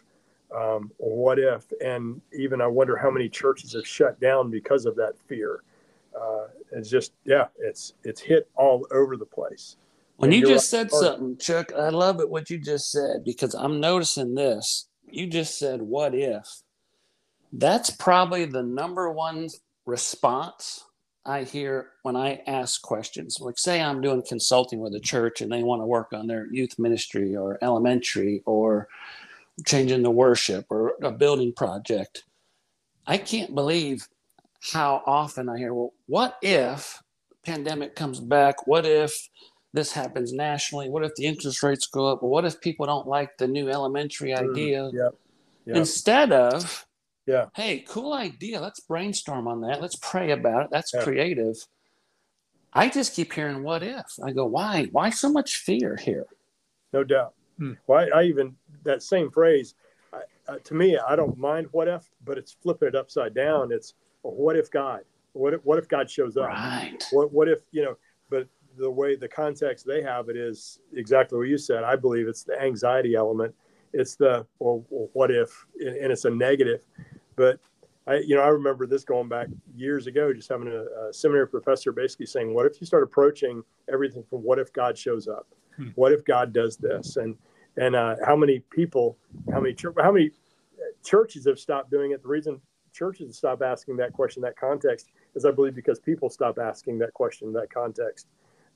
um, 0.54 0.90
what 0.98 1.38
if, 1.38 1.64
and 1.80 2.20
even 2.36 2.60
I 2.60 2.66
wonder 2.66 2.96
how 2.96 3.10
many 3.10 3.28
churches 3.28 3.72
have 3.74 3.86
shut 3.86 4.20
down 4.20 4.50
because 4.50 4.84
of 4.84 4.96
that 4.96 5.16
fear. 5.28 5.62
Uh, 6.18 6.46
it's 6.72 6.90
just 6.90 7.12
yeah, 7.24 7.46
it's 7.58 7.94
it's 8.04 8.20
hit 8.20 8.48
all 8.56 8.86
over 8.92 9.16
the 9.16 9.26
place. 9.26 9.76
When 10.16 10.32
and 10.32 10.40
you 10.40 10.46
just 10.46 10.68
said 10.68 10.90
something, 10.90 11.38
Chuck, 11.38 11.72
I 11.72 11.88
love 11.88 12.20
it 12.20 12.28
what 12.28 12.50
you 12.50 12.58
just 12.58 12.90
said 12.90 13.24
because 13.24 13.54
I'm 13.54 13.80
noticing 13.80 14.34
this. 14.34 14.88
You 15.08 15.26
just 15.26 15.58
said, 15.58 15.82
"What 15.82 16.14
if?" 16.14 16.62
That's 17.52 17.90
probably 17.90 18.44
the 18.44 18.62
number 18.62 19.10
one 19.10 19.48
response 19.86 20.84
I 21.24 21.42
hear 21.44 21.90
when 22.02 22.16
I 22.16 22.42
ask 22.46 22.80
questions, 22.80 23.38
like 23.40 23.58
say 23.58 23.80
I'm 23.80 24.00
doing 24.00 24.22
consulting 24.26 24.80
with 24.80 24.94
a 24.94 25.00
church 25.00 25.40
and 25.40 25.52
they 25.52 25.62
want 25.62 25.82
to 25.82 25.86
work 25.86 26.12
on 26.12 26.26
their 26.26 26.46
youth 26.50 26.78
ministry 26.78 27.36
or 27.36 27.58
elementary 27.62 28.42
or 28.46 28.88
changing 29.66 30.02
the 30.02 30.10
worship 30.10 30.66
or 30.70 30.94
a 31.02 31.10
building 31.10 31.52
project. 31.52 32.24
I 33.06 33.18
can't 33.18 33.54
believe 33.54 34.08
how 34.72 35.02
often 35.06 35.48
I 35.48 35.58
hear, 35.58 35.72
well, 35.74 35.92
what 36.06 36.36
if 36.42 37.02
pandemic 37.44 37.96
comes 37.96 38.20
back? 38.20 38.66
What 38.66 38.84
if 38.86 39.28
this 39.72 39.92
happens 39.92 40.32
nationally? 40.32 40.88
What 40.88 41.04
if 41.04 41.14
the 41.14 41.26
interest 41.26 41.62
rates 41.62 41.86
go 41.86 42.08
up? 42.08 42.22
what 42.22 42.44
if 42.44 42.60
people 42.60 42.86
don't 42.86 43.06
like 43.06 43.36
the 43.38 43.48
new 43.48 43.68
elementary 43.68 44.30
mm, 44.30 44.50
idea? 44.50 44.80
Mm, 44.82 44.92
yeah. 44.92 45.08
Yeah. 45.66 45.76
Instead 45.76 46.32
of 46.32 46.86
yeah. 47.26 47.46
Hey, 47.54 47.84
cool 47.86 48.12
idea. 48.12 48.60
Let's 48.60 48.80
brainstorm 48.80 49.46
on 49.46 49.60
that. 49.60 49.80
Let's 49.80 49.96
pray 49.96 50.32
about 50.32 50.64
it. 50.64 50.68
That's 50.72 50.92
yeah. 50.92 51.04
creative. 51.04 51.56
I 52.72 52.88
just 52.88 53.14
keep 53.14 53.32
hearing 53.32 53.62
what 53.62 53.82
if. 53.82 54.06
I 54.24 54.32
go, 54.32 54.46
why? 54.46 54.88
Why 54.90 55.10
so 55.10 55.30
much 55.30 55.58
fear 55.58 55.96
here? 55.96 56.26
No 56.92 57.04
doubt. 57.04 57.34
Hmm. 57.58 57.74
Well, 57.86 58.08
I, 58.12 58.20
I, 58.20 58.22
even 58.24 58.56
that 58.84 59.02
same 59.02 59.30
phrase. 59.30 59.74
I, 60.12 60.22
uh, 60.48 60.58
to 60.64 60.74
me, 60.74 60.98
I 60.98 61.14
don't 61.14 61.38
mind 61.38 61.68
what 61.72 61.88
if, 61.88 62.08
but 62.24 62.38
it's 62.38 62.56
flipping 62.62 62.88
it 62.88 62.96
upside 62.96 63.34
down. 63.34 63.70
It's 63.70 63.94
well, 64.22 64.34
what 64.34 64.56
if 64.56 64.70
God? 64.70 65.00
What 65.32 65.54
if, 65.54 65.60
what 65.64 65.78
if 65.78 65.88
God 65.88 66.10
shows 66.10 66.36
up? 66.36 66.48
Right. 66.48 67.02
What 67.12 67.32
what 67.32 67.48
if 67.48 67.60
you 67.72 67.84
know? 67.84 67.96
But 68.28 68.48
the 68.76 68.90
way 68.90 69.16
the 69.16 69.28
context 69.28 69.86
they 69.86 70.02
have 70.02 70.28
it 70.28 70.36
is 70.36 70.80
exactly 70.94 71.38
what 71.38 71.48
you 71.48 71.58
said. 71.58 71.84
I 71.84 71.96
believe 71.96 72.28
it's 72.28 72.44
the 72.44 72.60
anxiety 72.60 73.14
element. 73.14 73.54
It's 73.92 74.16
the 74.16 74.46
well, 74.58 74.84
what 75.12 75.30
if, 75.30 75.66
and 75.80 76.12
it's 76.12 76.24
a 76.24 76.30
negative. 76.30 76.84
But 77.36 77.58
I, 78.06 78.16
you 78.18 78.34
know, 78.34 78.42
I 78.42 78.48
remember 78.48 78.86
this 78.86 79.04
going 79.04 79.28
back 79.28 79.48
years 79.74 80.06
ago, 80.06 80.32
just 80.32 80.48
having 80.48 80.68
a, 80.68 81.08
a, 81.08 81.12
seminary 81.12 81.48
professor 81.48 81.92
basically 81.92 82.26
saying, 82.26 82.54
"What 82.54 82.66
if 82.66 82.80
you 82.80 82.86
start 82.86 83.02
approaching 83.02 83.62
everything 83.92 84.24
from 84.28 84.40
what 84.40 84.58
if 84.58 84.72
God 84.72 84.96
shows 84.96 85.28
up? 85.28 85.46
Hmm. 85.76 85.88
What 85.94 86.12
if 86.12 86.24
God 86.24 86.52
does 86.52 86.76
this?" 86.76 87.16
And 87.16 87.36
and 87.76 87.94
uh, 87.94 88.16
how 88.24 88.36
many 88.36 88.60
people, 88.70 89.18
how 89.52 89.60
many 89.60 89.76
how 90.02 90.12
many 90.12 90.30
churches 91.04 91.46
have 91.46 91.58
stopped 91.58 91.90
doing 91.90 92.12
it? 92.12 92.22
The 92.22 92.28
reason 92.28 92.60
churches 92.92 93.28
to 93.28 93.32
stop 93.34 93.62
asking 93.62 93.96
that 93.98 94.12
question, 94.12 94.42
that 94.42 94.56
context, 94.56 95.08
is 95.34 95.44
I 95.44 95.50
believe 95.50 95.74
because 95.74 95.98
people 95.98 96.30
stop 96.30 96.58
asking 96.58 96.98
that 96.98 97.14
question, 97.14 97.52
that 97.54 97.72
context. 97.72 98.28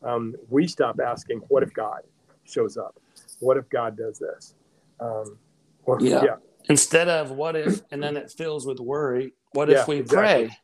Um, 0.03 0.35
we 0.49 0.67
stop 0.67 1.01
asking, 1.01 1.41
"What 1.49 1.63
if 1.63 1.73
God 1.73 2.03
shows 2.45 2.77
up? 2.77 3.01
What 3.41 3.57
if 3.57 3.69
God 3.69 3.97
does 3.97 4.19
this?" 4.19 4.55
Um, 5.01 5.39
or, 5.87 6.01
yeah. 6.01 6.25
yeah 6.25 6.37
instead 6.69 7.09
of 7.09 7.31
what 7.31 7.57
if 7.57 7.83
and 7.91 8.03
then 8.03 8.17
it 8.17 8.31
fills 8.31 8.67
with 8.67 8.81
worry 8.81 9.33
what 9.53 9.69
yeah, 9.69 9.81
if 9.81 9.89
we 9.89 9.99
exactly. 9.99 10.47
pray 10.47 10.57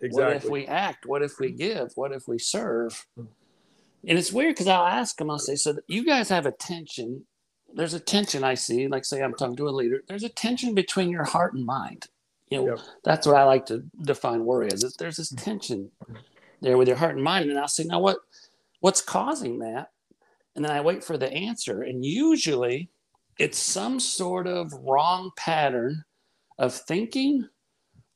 exactly. 0.00 0.24
what 0.24 0.36
if 0.36 0.44
we 0.50 0.66
act 0.66 1.06
what 1.06 1.22
if 1.22 1.38
we 1.38 1.50
give 1.50 1.92
what 1.94 2.12
if 2.12 2.26
we 2.26 2.38
serve 2.38 3.06
and 3.16 3.28
it's 4.18 4.32
weird 4.32 4.54
because 4.54 4.66
i'll 4.68 4.86
ask 4.86 5.16
them 5.16 5.30
i'll 5.30 5.38
say 5.38 5.54
so 5.54 5.76
you 5.88 6.04
guys 6.04 6.28
have 6.28 6.46
a 6.46 6.52
tension 6.52 7.24
there's 7.74 7.94
a 7.94 8.00
tension 8.00 8.42
i 8.44 8.54
see 8.54 8.88
like 8.88 9.04
say 9.04 9.22
i'm 9.22 9.34
talking 9.34 9.56
to 9.56 9.68
a 9.68 9.70
leader 9.70 10.02
there's 10.08 10.24
a 10.24 10.28
tension 10.28 10.74
between 10.74 11.10
your 11.10 11.24
heart 11.24 11.54
and 11.54 11.64
mind 11.64 12.06
you 12.52 12.58
know 12.58 12.66
yep. 12.68 12.78
that's 13.04 13.26
what 13.26 13.36
i 13.36 13.44
like 13.44 13.66
to 13.66 13.82
define 14.02 14.44
worry 14.44 14.68
as 14.72 14.94
there's 14.98 15.16
this 15.16 15.30
tension 15.30 15.90
there 16.62 16.78
with 16.78 16.88
your 16.88 16.96
heart 16.96 17.16
and 17.16 17.24
mind. 17.24 17.50
And 17.50 17.58
I'll 17.58 17.68
say, 17.68 17.84
now 17.84 18.00
what 18.00 18.18
what's 18.80 19.02
causing 19.02 19.58
that? 19.58 19.90
And 20.56 20.64
then 20.64 20.72
I 20.72 20.80
wait 20.80 21.04
for 21.04 21.18
the 21.18 21.30
answer. 21.30 21.82
And 21.82 22.04
usually 22.04 22.88
it's 23.38 23.58
some 23.58 24.00
sort 24.00 24.46
of 24.46 24.72
wrong 24.72 25.30
pattern 25.36 26.04
of 26.58 26.74
thinking 26.74 27.48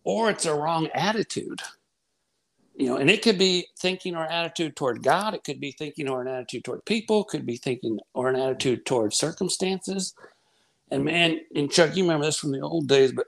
or 0.05 0.31
it's 0.31 0.47
a 0.47 0.55
wrong 0.55 0.89
attitude 0.95 1.61
you 2.77 2.87
know 2.87 2.97
and 2.97 3.11
it 3.11 3.23
could 3.23 3.39
be 3.39 3.67
thinking 3.79 4.15
or 4.15 4.27
attitude 4.27 4.77
toward 4.77 5.03
god 5.03 5.33
it 5.33 5.43
could 5.43 5.59
be 5.59 5.73
thinking 5.73 6.07
or 6.07 6.21
an 6.21 6.29
attitude 6.29 6.63
toward 6.63 6.85
people 6.85 7.25
could 7.25 7.47
be 7.47 7.57
thinking 7.57 7.99
or 8.13 8.29
an 8.29 8.37
attitude 8.37 8.85
toward 8.85 9.15
circumstances 9.15 10.15
and 10.91 11.03
man 11.03 11.41
and 11.57 11.73
chuck 11.73 11.97
you 11.97 12.05
remember 12.05 12.27
this 12.27 12.37
from 12.37 12.53
the 12.53 12.61
old 12.61 12.87
days 12.87 13.11
but 13.11 13.27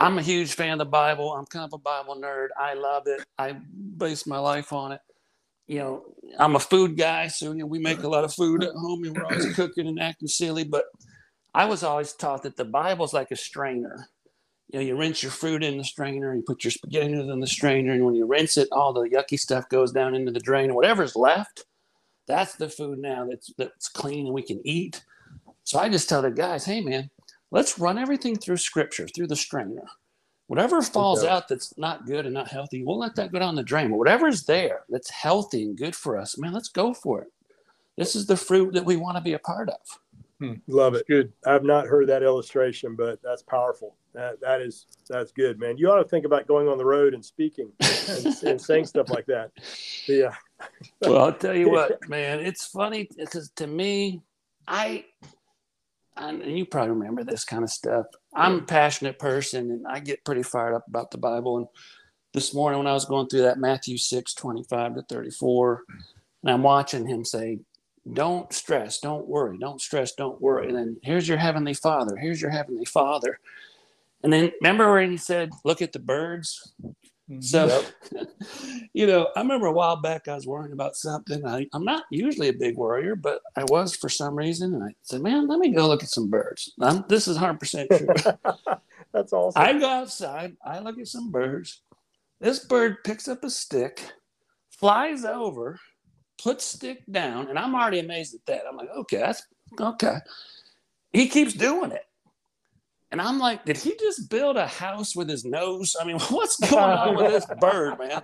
i'm 0.00 0.18
a 0.18 0.22
huge 0.22 0.54
fan 0.54 0.72
of 0.72 0.78
the 0.80 0.86
bible. 0.86 1.32
I'm 1.34 1.46
kind 1.46 1.64
of 1.64 1.74
a 1.74 1.78
bible 1.78 2.16
nerd. 2.16 2.48
I 2.58 2.74
love 2.74 3.04
it. 3.06 3.22
I 3.38 3.52
base 3.98 4.26
my 4.26 4.38
life 4.38 4.72
on 4.72 4.92
it. 4.92 5.00
You 5.68 5.78
know 5.80 6.04
i'm 6.38 6.56
a 6.56 6.60
food 6.60 6.96
guy 6.96 7.28
so 7.28 7.52
you 7.52 7.58
know 7.58 7.66
we 7.66 7.78
make 7.78 8.02
a 8.02 8.08
lot 8.08 8.24
of 8.24 8.34
food 8.34 8.64
at 8.64 8.74
home 8.74 9.04
and 9.04 9.16
we're 9.16 9.24
always 9.24 9.54
cooking 9.54 9.86
and 9.86 10.00
acting 10.00 10.28
silly 10.28 10.64
but 10.64 10.86
i 11.54 11.64
was 11.64 11.84
always 11.84 12.12
taught 12.12 12.42
that 12.44 12.56
the 12.56 12.64
bible's 12.64 13.14
like 13.14 13.30
a 13.30 13.36
strainer. 13.36 14.08
You 14.72 14.80
know, 14.80 14.86
you 14.86 14.96
rinse 14.96 15.22
your 15.22 15.32
fruit 15.32 15.64
in 15.64 15.78
the 15.78 15.84
strainer, 15.84 16.34
you 16.34 16.42
put 16.42 16.64
your 16.64 16.70
spaghetti 16.70 17.12
in 17.12 17.40
the 17.40 17.46
strainer, 17.46 17.92
and 17.92 18.04
when 18.06 18.14
you 18.14 18.26
rinse 18.26 18.56
it, 18.56 18.68
all 18.72 18.92
the 18.92 19.08
yucky 19.08 19.38
stuff 19.38 19.68
goes 19.68 19.92
down 19.92 20.14
into 20.14 20.30
the 20.32 20.40
drain. 20.40 20.74
Whatever's 20.74 21.16
left, 21.16 21.64
that's 22.28 22.54
the 22.54 22.68
food 22.68 22.98
now 22.98 23.26
that's 23.28 23.52
that's 23.58 23.88
clean 23.88 24.26
and 24.26 24.34
we 24.34 24.42
can 24.42 24.60
eat. 24.64 25.04
So 25.64 25.78
I 25.78 25.88
just 25.88 26.08
tell 26.08 26.22
the 26.22 26.30
guys, 26.30 26.64
hey 26.64 26.80
man, 26.80 27.10
let's 27.50 27.78
run 27.78 27.98
everything 27.98 28.36
through 28.36 28.56
scripture, 28.56 29.06
through 29.08 29.28
the 29.28 29.36
strainer. 29.36 29.86
Whatever 30.46 30.82
falls 30.82 31.22
okay. 31.22 31.32
out 31.32 31.46
that's 31.46 31.76
not 31.78 32.06
good 32.06 32.24
and 32.24 32.34
not 32.34 32.48
healthy, 32.48 32.82
we'll 32.82 32.98
let 32.98 33.14
that 33.14 33.30
go 33.30 33.38
down 33.38 33.54
the 33.54 33.62
drain. 33.62 33.90
But 33.90 33.98
whatever's 33.98 34.44
there 34.44 34.80
that's 34.88 35.10
healthy 35.10 35.62
and 35.62 35.78
good 35.78 35.94
for 35.94 36.18
us, 36.18 36.36
man, 36.38 36.52
let's 36.52 36.68
go 36.68 36.92
for 36.92 37.22
it. 37.22 37.28
This 37.96 38.16
is 38.16 38.26
the 38.26 38.36
fruit 38.36 38.74
that 38.74 38.84
we 38.84 38.96
want 38.96 39.16
to 39.16 39.22
be 39.22 39.34
a 39.34 39.38
part 39.38 39.68
of. 39.68 39.76
Hmm. 40.40 40.54
Love 40.66 40.94
it. 40.94 41.06
Good. 41.06 41.32
I've 41.46 41.64
not 41.64 41.86
heard 41.86 42.08
that 42.08 42.22
illustration, 42.22 42.96
but 42.96 43.20
that's 43.22 43.42
powerful. 43.42 43.94
That 44.14 44.40
that 44.40 44.60
is 44.60 44.86
that's 45.08 45.32
good, 45.32 45.60
man. 45.60 45.76
You 45.76 45.90
ought 45.90 46.02
to 46.02 46.08
think 46.08 46.24
about 46.24 46.46
going 46.46 46.66
on 46.66 46.78
the 46.78 46.84
road 46.84 47.14
and 47.14 47.24
speaking 47.24 47.70
and, 47.80 48.36
and 48.42 48.60
saying 48.60 48.86
stuff 48.86 49.10
like 49.10 49.26
that. 49.26 49.52
Yeah. 50.08 50.34
well, 51.02 51.18
I'll 51.18 51.32
tell 51.32 51.54
you 51.54 51.70
what, 51.70 52.08
man. 52.08 52.40
It's 52.40 52.66
funny 52.66 53.08
because 53.16 53.50
to 53.50 53.66
me, 53.66 54.22
I, 54.66 55.04
and 56.20 56.58
you 56.58 56.66
probably 56.66 56.90
remember 56.90 57.24
this 57.24 57.44
kind 57.44 57.64
of 57.64 57.70
stuff. 57.70 58.06
I'm 58.34 58.60
a 58.60 58.62
passionate 58.62 59.18
person, 59.18 59.70
and 59.70 59.86
I 59.86 60.00
get 60.00 60.24
pretty 60.24 60.42
fired 60.42 60.74
up 60.74 60.86
about 60.86 61.10
the 61.10 61.18
Bible. 61.18 61.56
And 61.56 61.66
this 62.32 62.54
morning, 62.54 62.78
when 62.78 62.86
I 62.86 62.92
was 62.92 63.04
going 63.04 63.28
through 63.28 63.42
that 63.42 63.58
Matthew 63.58 63.98
6, 63.98 64.34
25 64.34 64.94
to 64.94 65.02
34, 65.02 65.82
and 66.42 66.52
I'm 66.52 66.62
watching 66.62 67.06
him 67.06 67.24
say, 67.24 67.58
don't 68.12 68.52
stress, 68.52 68.98
don't 68.98 69.26
worry, 69.26 69.58
don't 69.58 69.80
stress, 69.80 70.14
don't 70.14 70.40
worry. 70.40 70.68
And 70.68 70.76
then 70.76 70.96
here's 71.02 71.28
your 71.28 71.38
heavenly 71.38 71.74
father, 71.74 72.16
here's 72.16 72.40
your 72.40 72.50
heavenly 72.50 72.84
father. 72.84 73.38
And 74.22 74.32
then 74.32 74.52
remember 74.60 74.92
when 74.92 75.10
he 75.10 75.16
said, 75.16 75.50
look 75.64 75.82
at 75.82 75.92
the 75.92 75.98
birds? 75.98 76.72
Mm-hmm. 77.30 77.40
So, 77.42 77.84
yep. 78.12 78.28
you 78.92 79.06
know, 79.06 79.28
I 79.36 79.40
remember 79.40 79.66
a 79.66 79.72
while 79.72 79.96
back 79.96 80.26
I 80.26 80.34
was 80.34 80.46
worrying 80.46 80.72
about 80.72 80.96
something. 80.96 81.46
I, 81.46 81.66
am 81.72 81.84
not 81.84 82.04
usually 82.10 82.48
a 82.48 82.52
big 82.52 82.76
worrier, 82.76 83.14
but 83.14 83.40
I 83.56 83.64
was 83.68 83.94
for 83.94 84.08
some 84.08 84.34
reason. 84.34 84.74
And 84.74 84.82
I 84.82 84.94
said, 85.02 85.22
man, 85.22 85.46
let 85.46 85.60
me 85.60 85.70
go 85.70 85.86
look 85.86 86.02
at 86.02 86.10
some 86.10 86.28
birds. 86.28 86.72
I'm, 86.80 87.04
this 87.08 87.28
is 87.28 87.38
100% 87.38 87.88
true. 87.96 88.42
That's 89.12 89.32
awesome. 89.32 89.62
I 89.62 89.78
go 89.78 89.88
outside, 89.88 90.56
I 90.64 90.80
look 90.80 90.98
at 90.98 91.08
some 91.08 91.30
birds. 91.30 91.82
This 92.40 92.60
bird 92.60 93.04
picks 93.04 93.28
up 93.28 93.44
a 93.44 93.50
stick, 93.50 94.02
flies 94.70 95.24
over, 95.24 95.78
puts 96.42 96.64
stick 96.64 97.02
down, 97.10 97.48
and 97.48 97.58
I'm 97.58 97.74
already 97.74 97.98
amazed 98.00 98.34
at 98.34 98.46
that. 98.46 98.62
I'm 98.68 98.76
like, 98.76 98.88
okay, 98.90 99.18
that's 99.18 99.46
okay. 99.78 100.16
He 101.12 101.28
keeps 101.28 101.52
doing 101.52 101.92
it. 101.92 102.04
And 103.12 103.20
I'm 103.20 103.38
like, 103.40 103.64
did 103.64 103.76
he 103.76 103.96
just 103.98 104.30
build 104.30 104.56
a 104.56 104.68
house 104.68 105.16
with 105.16 105.28
his 105.28 105.44
nose? 105.44 105.96
I 106.00 106.04
mean, 106.04 106.18
what's 106.30 106.58
going 106.70 106.90
on 106.90 107.16
with 107.16 107.32
this 107.32 107.46
bird, 107.60 107.98
man? 107.98 108.22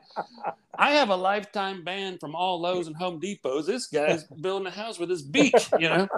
I 0.79 0.93
have 0.93 1.09
a 1.09 1.17
lifetime 1.17 1.83
ban 1.83 2.19
from 2.19 2.35
all 2.35 2.61
Lowe's 2.61 2.87
and 2.87 2.97
Home 2.97 3.19
Depots. 3.19 3.67
This 3.67 3.87
guy's 3.87 4.25
building 4.41 4.67
a 4.67 4.71
house 4.71 4.99
with 4.99 5.11
his 5.11 5.23
beak, 5.23 5.55
you 5.79 5.89
know? 5.89 6.09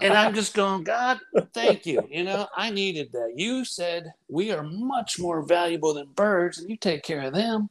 And 0.00 0.14
I'm 0.14 0.34
just 0.34 0.54
going, 0.54 0.84
God, 0.84 1.20
thank 1.52 1.84
you. 1.84 2.06
You 2.10 2.24
know, 2.24 2.48
I 2.56 2.70
needed 2.70 3.12
that. 3.12 3.34
You 3.36 3.64
said 3.64 4.14
we 4.28 4.50
are 4.50 4.62
much 4.62 5.18
more 5.18 5.42
valuable 5.42 5.94
than 5.94 6.06
birds, 6.14 6.58
and 6.58 6.70
you 6.70 6.76
take 6.76 7.02
care 7.02 7.22
of 7.22 7.34
them. 7.34 7.68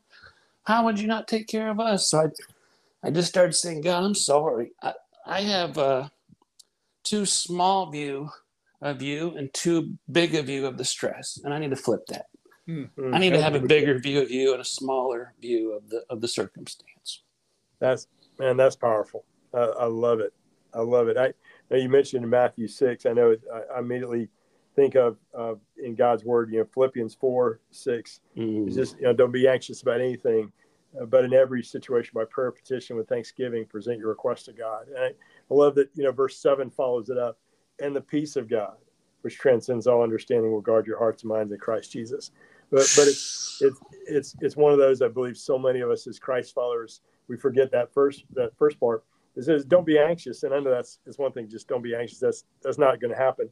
How 0.65 0.85
would 0.85 0.99
you 0.99 1.07
not 1.07 1.27
take 1.27 1.47
care 1.47 1.69
of 1.69 1.79
us? 1.79 2.07
So 2.07 2.19
I 2.19 2.27
I 3.05 3.11
just 3.11 3.27
started 3.27 3.53
saying, 3.53 3.81
God, 3.81 4.03
I'm 4.03 4.15
sorry. 4.15 4.71
I, 4.81 4.93
I 5.25 5.41
have 5.41 5.77
a 5.77 6.09
too 7.03 7.25
small 7.25 7.91
view 7.91 8.29
of 8.83 9.01
you 9.01 9.35
and 9.37 9.51
too 9.53 9.93
big 10.11 10.35
a 10.35 10.43
view 10.43 10.67
of 10.67 10.77
the 10.77 10.85
stress, 10.85 11.39
and 11.43 11.53
I 11.53 11.57
need 11.57 11.71
to 11.71 11.75
flip 11.75 12.01
that. 12.09 12.25
Mm-hmm. 12.69 13.13
I 13.13 13.17
need 13.17 13.31
to 13.31 13.41
have 13.41 13.55
a 13.55 13.59
bigger 13.59 13.97
view 13.97 14.21
of 14.21 14.29
you 14.29 14.51
and 14.53 14.61
a 14.61 14.65
smaller 14.65 15.33
view 15.41 15.73
of 15.73 15.89
the 15.89 16.03
of 16.09 16.21
the 16.21 16.27
circumstance. 16.27 17.23
That's 17.79 18.07
man, 18.39 18.57
that's 18.57 18.75
powerful. 18.75 19.25
Uh, 19.53 19.71
I 19.79 19.85
love 19.85 20.19
it. 20.19 20.33
I 20.73 20.81
love 20.81 21.07
it. 21.07 21.17
I 21.17 21.33
now 21.71 21.77
you 21.77 21.89
mentioned 21.89 22.23
in 22.23 22.29
Matthew 22.29 22.67
six. 22.67 23.05
I 23.05 23.13
know 23.13 23.31
it, 23.31 23.41
I, 23.51 23.75
I, 23.75 23.79
immediately 23.79 24.29
think 24.75 24.95
of 24.95 25.17
uh, 25.37 25.55
in 25.83 25.95
God's 25.95 26.23
word. 26.23 26.51
You 26.51 26.59
know, 26.59 26.67
Philippians 26.73 27.15
four 27.15 27.61
six. 27.71 28.19
Mm. 28.37 28.67
It's 28.67 28.75
just 28.75 28.97
you 28.97 29.03
know, 29.03 29.13
don't 29.13 29.31
be 29.31 29.47
anxious 29.47 29.81
about 29.81 30.01
anything 30.01 30.51
uh, 30.99 31.05
but 31.05 31.25
in 31.25 31.33
every 31.33 31.63
situation 31.63 32.11
by 32.13 32.23
prayer 32.25 32.51
petition 32.51 32.95
with 32.95 33.07
thanksgiving 33.07 33.65
present 33.65 33.97
your 33.97 34.09
request 34.09 34.45
to 34.45 34.53
god 34.53 34.87
and 34.87 34.97
I, 34.97 35.07
I, 35.07 35.13
love 35.49 35.75
that 35.75 35.89
you 35.95 36.03
know 36.03 36.11
verse 36.11 36.37
7 36.37 36.69
follows 36.69 37.09
it 37.09 37.17
up 37.17 37.39
and 37.79 37.95
the 37.95 38.01
peace 38.01 38.35
of 38.35 38.49
god 38.49 38.75
which 39.21 39.37
transcends 39.37 39.87
all 39.87 40.03
understanding 40.03 40.51
will 40.51 40.61
guard 40.61 40.85
your 40.85 40.97
hearts 40.97 41.23
and 41.23 41.29
minds 41.29 41.51
in 41.51 41.57
christ 41.57 41.91
jesus. 41.91 42.31
But 42.69 42.91
but 42.95 43.07
it's 43.07 43.61
it's 43.61 43.79
it's 44.07 44.35
it's 44.41 44.55
one 44.55 44.71
of 44.71 44.79
those 44.79 45.01
i 45.01 45.07
believe 45.07 45.37
so 45.37 45.59
many 45.59 45.81
of 45.81 45.91
us 45.91 46.07
as 46.07 46.19
christ 46.19 46.53
followers 46.53 47.01
we 47.27 47.37
forget 47.37 47.71
that 47.71 47.93
first 47.93 48.25
that 48.33 48.55
first 48.57 48.79
part. 48.79 49.03
It 49.35 49.43
says 49.43 49.65
don't 49.65 49.85
be 49.85 49.97
anxious 49.97 50.43
and 50.43 50.53
i 50.53 50.59
know 50.59 50.69
that's 50.69 50.99
it's 51.05 51.17
one 51.17 51.31
thing 51.31 51.49
just 51.49 51.67
don't 51.67 51.81
be 51.81 51.95
anxious. 51.95 52.19
That's 52.19 52.45
that's 52.61 52.77
not 52.77 52.99
going 52.99 53.11
to 53.11 53.17
happen. 53.17 53.49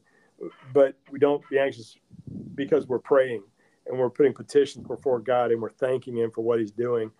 But 0.72 0.96
we 1.10 1.18
don't 1.18 1.42
be 1.50 1.58
anxious 1.58 1.96
because 2.54 2.86
we're 2.86 2.98
praying 2.98 3.42
and 3.86 3.98
we're 3.98 4.10
putting 4.10 4.32
petitions 4.32 4.86
before 4.86 5.18
god 5.18 5.50
and 5.50 5.60
we're 5.60 5.70
thanking 5.70 6.16
him 6.16 6.30
for 6.30 6.42
what 6.42 6.60
he's 6.60 6.72
doing. 6.72 7.10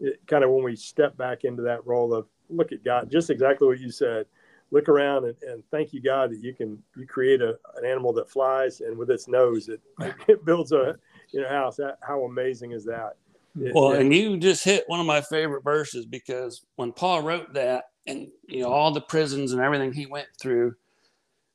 It, 0.00 0.20
kind 0.26 0.44
of 0.44 0.50
when 0.50 0.64
we 0.64 0.76
step 0.76 1.16
back 1.16 1.44
into 1.44 1.62
that 1.62 1.86
role 1.86 2.14
of 2.14 2.26
look 2.48 2.72
at 2.72 2.84
God, 2.84 3.10
just 3.10 3.30
exactly 3.30 3.66
what 3.66 3.80
you 3.80 3.90
said. 3.90 4.26
Look 4.72 4.88
around 4.88 5.26
and, 5.26 5.36
and 5.42 5.62
thank 5.70 5.92
you, 5.92 6.02
God, 6.02 6.30
that 6.30 6.42
you 6.42 6.54
can 6.54 6.82
you 6.96 7.06
create 7.06 7.40
a, 7.40 7.58
an 7.76 7.84
animal 7.84 8.12
that 8.14 8.28
flies 8.28 8.80
and 8.80 8.96
with 8.96 9.10
its 9.10 9.28
nose 9.28 9.68
it, 9.68 9.80
it 10.28 10.44
builds 10.44 10.72
a 10.72 10.96
you 11.30 11.42
know 11.42 11.48
house. 11.48 11.76
That, 11.76 11.98
how 12.00 12.24
amazing 12.24 12.72
is 12.72 12.84
that? 12.86 13.16
It, 13.60 13.74
well, 13.74 13.92
it, 13.92 14.00
and 14.00 14.14
you 14.14 14.38
just 14.38 14.64
hit 14.64 14.84
one 14.88 14.98
of 14.98 15.06
my 15.06 15.20
favorite 15.20 15.62
verses 15.62 16.06
because 16.06 16.64
when 16.76 16.92
Paul 16.92 17.22
wrote 17.22 17.52
that, 17.52 17.84
and 18.06 18.28
you 18.48 18.62
know 18.62 18.72
all 18.72 18.90
the 18.90 19.00
prisons 19.00 19.52
and 19.52 19.60
everything 19.60 19.92
he 19.92 20.06
went 20.06 20.28
through, 20.40 20.74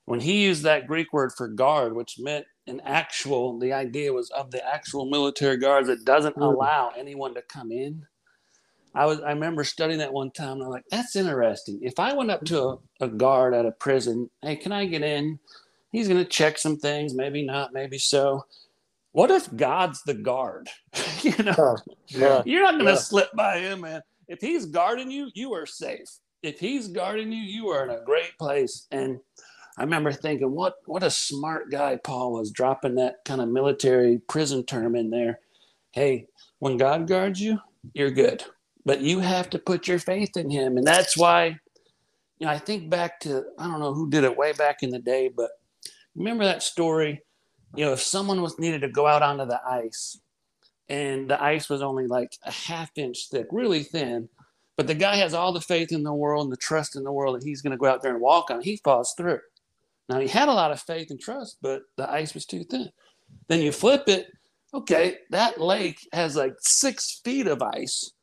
when 0.06 0.22
he 0.22 0.44
used 0.44 0.64
that 0.64 0.88
Greek 0.88 1.12
word 1.12 1.34
for 1.34 1.50
guard, 1.50 1.96
which 1.96 2.18
meant 2.18 2.46
an 2.66 2.82
actual, 2.86 3.60
the 3.60 3.74
idea 3.74 4.14
was 4.14 4.30
of 4.32 4.52
the 4.52 4.66
actual 4.66 5.10
military 5.10 5.58
guards 5.58 5.88
that 5.88 6.06
doesn't 6.06 6.36
mm. 6.36 6.42
allow 6.42 6.92
anyone 6.98 7.34
to 7.34 7.42
come 7.42 7.72
in. 7.72 8.06
I 8.98 9.06
was 9.06 9.22
I 9.22 9.30
remember 9.30 9.63
studying 9.63 10.00
that 10.00 10.12
one 10.12 10.32
time. 10.32 10.54
And 10.54 10.63
I'm 10.63 10.70
like, 10.70 10.86
that's 10.89 11.16
interesting. 11.16 11.80
If 11.84 12.00
I 12.00 12.13
went 12.13 12.32
up 12.32 12.44
to 12.46 12.62
a, 12.63 12.77
a 13.01 13.08
guard 13.08 13.54
at 13.54 13.68
a 13.68 13.72
prison, 13.72 14.30
hey, 14.42 14.56
can 14.56 14.72
I 14.72 14.86
get 14.86 15.04
in? 15.04 15.39
He's 15.92 16.08
going 16.08 16.24
to 16.24 16.30
check 16.30 16.58
some 16.58 16.77
things, 16.77 17.13
maybe 17.13 17.44
not, 17.44 17.74
maybe 17.74 18.00
so. 18.00 18.46
What 19.12 19.30
if 19.30 19.56
God's 19.56 20.01
the 20.04 20.16
guard? 20.16 20.70
you 21.22 21.38
know, 21.44 21.77
yeah, 22.08 22.42
you're 22.46 22.63
not 22.63 22.74
going 22.74 22.86
to 22.86 22.92
yeah. 22.92 22.98
slip 22.98 23.32
by 23.34 23.60
him, 23.60 23.82
man. 23.82 24.01
If 24.27 24.42
he's 24.42 24.66
guarding 24.66 25.12
you, 25.12 25.30
you 25.34 25.54
are 25.54 25.66
safe. 25.66 26.10
If 26.42 26.60
he's 26.60 26.88
guarding 26.88 27.32
you, 27.32 27.42
you 27.42 27.68
are 27.70 27.84
in 27.84 27.92
a 27.92 28.04
great 28.04 28.38
place. 28.39 28.88
And 28.92 29.20
I 29.77 29.84
remember 29.84 30.12
thinking, 30.12 30.51
what 30.51 30.75
what 30.88 31.04
a 31.04 31.12
smart 31.12 31.70
guy 31.70 32.00
Paul 32.04 32.34
was 32.34 32.51
dropping 32.51 32.96
that 32.96 33.18
kind 33.25 33.42
of 33.42 33.50
military 33.50 34.20
prison 34.27 34.63
term 34.63 34.96
in 34.96 35.12
there. 35.12 35.39
Hey, 35.92 36.25
when 36.60 36.77
God 36.77 37.08
guards 37.08 37.39
you, 37.39 37.60
you're 37.94 38.12
good 38.12 38.44
but 38.88 39.01
you 39.01 39.20
have 39.20 39.50
to 39.50 39.60
put 39.60 39.86
your 39.86 40.00
faith 40.00 40.38
in 40.38 40.50
him. 40.50 40.77
And 40.77 40.88
that's 40.88 41.17
why, 41.17 41.60
you 42.39 42.48
know, 42.48 42.48
I 42.48 42.58
think 42.58 42.89
back 42.89 43.20
to, 43.20 43.44
I 43.60 43.67
don't 43.67 43.82
know 43.82 43.94
who 43.94 44.10
did 44.10 44.24
it 44.24 44.38
way 44.38 44.53
back 44.53 44.82
in 44.82 44.91
the 44.91 45.00
day, 45.00 45.27
but 45.27 45.50
remember 46.15 46.46
that 46.46 46.63
story? 46.63 47.22
You 47.75 47.84
know, 47.84 47.91
if 47.91 48.01
someone 48.01 48.41
was 48.41 48.58
needed 48.58 48.79
to 48.82 48.89
go 48.89 49.06
out 49.06 49.22
onto 49.22 49.46
the 49.46 49.60
ice 49.67 50.22
and 50.88 51.29
the 51.29 51.44
ice 51.44 51.67
was 51.67 51.82
only 51.82 52.08
like 52.08 52.38
a 52.46 52.51
half 52.51 52.89
inch 52.96 53.27
thick, 53.29 53.48
really 53.51 53.84
thin, 53.84 54.29
but 54.77 54.88
the 54.88 54.96
guy 54.96 55.17
has 55.17 55.34
all 55.34 55.51
the 55.51 55.60
faith 55.60 55.91
in 55.91 56.03
the 56.03 56.13
world 56.13 56.46
and 56.46 56.53
the 56.53 56.58
trust 56.58 56.96
in 56.96 57.03
the 57.03 57.12
world 57.12 57.36
that 57.36 57.46
he's 57.46 57.62
going 57.62 57.72
to 57.72 57.77
go 57.77 57.88
out 57.88 58.01
there 58.01 58.13
and 58.13 58.22
walk 58.22 58.50
on, 58.50 58.62
he 58.62 58.77
falls 58.77 59.13
through. 59.17 59.41
Now, 60.08 60.22
he 60.22 60.29
had 60.29 60.48
a 60.48 60.53
lot 60.53 60.72
of 60.72 60.79
faith 60.79 61.12
and 61.12 61.20
trust, 61.20 61.58
but 61.62 61.82
the 61.98 62.10
ice 62.10 62.34
was 62.34 62.46
too 62.46 62.63
thin. 62.63 62.89
Then 63.50 63.60
you 63.60 63.74
flip 63.74 64.08
it, 64.08 64.27
okay, 64.74 65.17
that 65.32 65.60
lake 65.60 66.08
has 66.13 66.38
like 66.38 66.56
six 66.62 67.20
feet 67.25 67.48
of 67.48 67.62
ice 67.62 68.13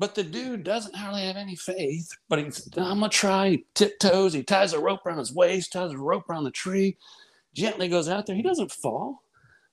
But 0.00 0.14
the 0.14 0.24
dude 0.24 0.64
doesn't 0.64 0.96
hardly 0.96 1.26
have 1.26 1.36
any 1.36 1.54
faith. 1.54 2.10
But 2.30 2.38
he's, 2.38 2.66
I'm 2.78 3.00
gonna 3.00 3.10
try. 3.10 3.50
He 3.50 3.66
tiptoes. 3.74 4.32
He 4.32 4.42
ties 4.42 4.72
a 4.72 4.80
rope 4.80 5.04
around 5.04 5.18
his 5.18 5.34
waist, 5.34 5.74
ties 5.74 5.92
a 5.92 5.98
rope 5.98 6.30
around 6.30 6.44
the 6.44 6.50
tree, 6.50 6.96
gently 7.52 7.86
goes 7.86 8.08
out 8.08 8.24
there. 8.24 8.34
He 8.34 8.40
doesn't 8.40 8.72
fall. 8.72 9.22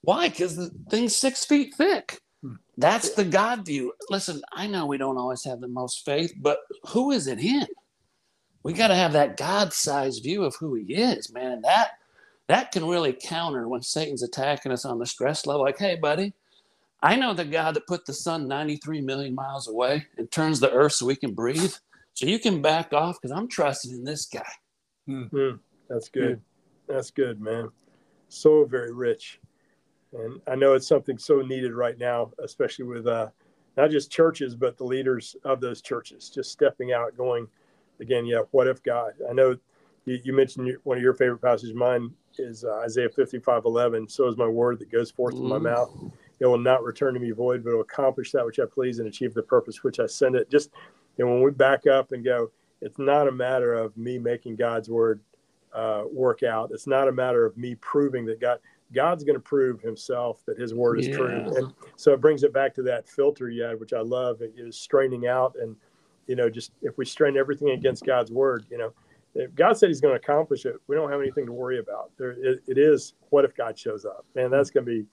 Why? 0.01 0.27
Because 0.27 0.57
the 0.57 0.69
thing's 0.89 1.15
six 1.15 1.45
feet 1.45 1.73
thick. 1.75 2.19
Hmm. 2.41 2.55
That's 2.77 3.11
the 3.11 3.23
God 3.23 3.65
view. 3.65 3.93
Listen, 4.09 4.41
I 4.51 4.67
know 4.67 4.85
we 4.85 4.97
don't 4.97 5.17
always 5.17 5.45
have 5.45 5.61
the 5.61 5.69
most 5.69 6.03
faith, 6.03 6.33
but 6.41 6.59
who 6.89 7.11
is 7.11 7.27
it 7.27 7.39
in? 7.39 7.65
We 8.63 8.73
got 8.73 8.89
to 8.89 8.95
have 8.95 9.13
that 9.13 9.37
God-sized 9.37 10.23
view 10.23 10.43
of 10.43 10.57
who 10.57 10.75
He 10.75 10.93
is, 10.93 11.31
man. 11.31 11.53
And 11.53 11.63
that 11.63 11.91
that 12.47 12.73
can 12.73 12.85
really 12.85 13.13
counter 13.13 13.69
when 13.69 13.81
Satan's 13.81 14.23
attacking 14.23 14.73
us 14.73 14.83
on 14.83 14.99
the 14.99 15.05
stress 15.05 15.45
level. 15.45 15.63
Like, 15.63 15.77
hey, 15.77 15.95
buddy, 15.95 16.33
I 17.01 17.15
know 17.15 17.33
the 17.33 17.45
God 17.45 17.75
that 17.75 17.87
put 17.87 18.05
the 18.05 18.13
sun 18.13 18.47
93 18.47 19.01
million 19.01 19.35
miles 19.35 19.67
away 19.67 20.07
and 20.17 20.29
turns 20.31 20.59
the 20.59 20.71
earth 20.71 20.93
so 20.93 21.05
we 21.05 21.15
can 21.15 21.33
breathe. 21.33 21.73
So 22.13 22.25
you 22.25 22.39
can 22.39 22.61
back 22.61 22.93
off 22.93 23.17
because 23.21 23.35
I'm 23.35 23.47
trusting 23.47 23.91
in 23.91 24.03
this 24.03 24.25
guy. 24.25 24.41
Mm, 25.07 25.59
that's 25.87 26.09
good. 26.09 26.41
That's 26.87 27.11
good, 27.11 27.39
man. 27.39 27.69
So 28.29 28.65
very 28.65 28.91
rich. 28.91 29.39
And 30.13 30.41
I 30.47 30.55
know 30.55 30.73
it's 30.73 30.87
something 30.87 31.17
so 31.17 31.41
needed 31.41 31.73
right 31.73 31.97
now, 31.97 32.31
especially 32.43 32.85
with 32.85 33.07
uh, 33.07 33.27
not 33.75 33.91
just 33.91 34.11
churches, 34.11 34.55
but 34.55 34.77
the 34.77 34.83
leaders 34.83 35.35
of 35.43 35.61
those 35.61 35.81
churches 35.81 36.29
just 36.29 36.51
stepping 36.51 36.93
out, 36.93 37.15
going, 37.15 37.47
again, 37.99 38.25
yeah, 38.25 38.41
what 38.51 38.67
if 38.67 38.81
God? 38.81 39.13
I 39.29 39.33
know 39.33 39.55
you, 40.05 40.19
you 40.23 40.33
mentioned 40.33 40.67
your, 40.67 40.77
one 40.83 40.97
of 40.97 41.03
your 41.03 41.13
favorite 41.13 41.41
passages. 41.41 41.75
Mine 41.75 42.11
is 42.39 42.63
uh, 42.63 42.77
Isaiah 42.77 43.09
55 43.09 43.65
11. 43.65 44.09
So 44.09 44.27
is 44.27 44.37
my 44.37 44.47
word 44.47 44.79
that 44.79 44.91
goes 44.91 45.11
forth 45.11 45.35
from 45.35 45.49
my 45.49 45.59
mouth. 45.59 45.91
It 46.39 46.45
will 46.45 46.57
not 46.57 46.83
return 46.83 47.13
to 47.13 47.19
me 47.19 47.31
void, 47.31 47.63
but 47.63 47.71
it 47.71 47.73
will 47.73 47.81
accomplish 47.81 48.31
that 48.31 48.45
which 48.45 48.59
I 48.59 48.65
please 48.65 48.99
and 48.99 49.07
achieve 49.07 49.33
the 49.33 49.43
purpose 49.43 49.83
which 49.83 49.99
I 49.99 50.05
send 50.05 50.35
it. 50.35 50.49
Just, 50.49 50.71
and 51.17 51.27
when 51.27 51.41
we 51.41 51.51
back 51.51 51.87
up 51.87 52.11
and 52.11 52.23
go, 52.23 52.51
it's 52.81 52.99
not 52.99 53.27
a 53.27 53.31
matter 53.31 53.73
of 53.73 53.97
me 53.97 54.19
making 54.19 54.55
God's 54.55 54.89
word 54.89 55.19
uh, 55.73 56.03
work 56.11 56.43
out. 56.43 56.69
It's 56.71 56.87
not 56.87 57.07
a 57.07 57.11
matter 57.11 57.45
of 57.45 57.57
me 57.57 57.75
proving 57.75 58.25
that 58.25 58.39
God, 58.39 58.59
God's 58.93 59.23
going 59.23 59.35
to 59.35 59.41
prove 59.41 59.81
himself 59.81 60.43
that 60.45 60.59
his 60.59 60.73
word 60.73 60.99
is 60.99 61.07
true. 61.07 61.53
And 61.55 61.73
so 61.95 62.13
it 62.13 62.21
brings 62.21 62.43
it 62.43 62.53
back 62.53 62.73
to 62.75 62.83
that 62.83 63.09
filter 63.09 63.49
you 63.49 63.63
had, 63.63 63.79
which 63.79 63.93
I 63.93 64.01
love. 64.01 64.41
It 64.41 64.53
is 64.57 64.77
straining 64.77 65.27
out. 65.27 65.55
And, 65.59 65.75
you 66.27 66.35
know, 66.35 66.49
just 66.49 66.71
if 66.81 66.97
we 66.97 67.05
strain 67.05 67.35
everything 67.35 67.71
against 67.71 68.05
God's 68.05 68.31
word, 68.31 68.65
you 68.69 68.77
know, 68.77 68.93
if 69.35 69.53
God 69.55 69.77
said 69.77 69.89
he's 69.89 70.01
going 70.01 70.13
to 70.13 70.19
accomplish 70.19 70.65
it, 70.65 70.75
we 70.87 70.95
don't 70.95 71.11
have 71.11 71.21
anything 71.21 71.45
to 71.45 71.51
worry 71.51 71.79
about. 71.79 72.11
There, 72.17 72.31
it, 72.31 72.63
it 72.67 72.77
is 72.77 73.13
what 73.29 73.43
if 73.43 73.55
God 73.55 73.77
shows 73.77 74.05
up? 74.05 74.25
Man, 74.35 74.49
that's 74.49 74.69
going 74.69 74.85
to 74.85 74.91
be 74.91 75.05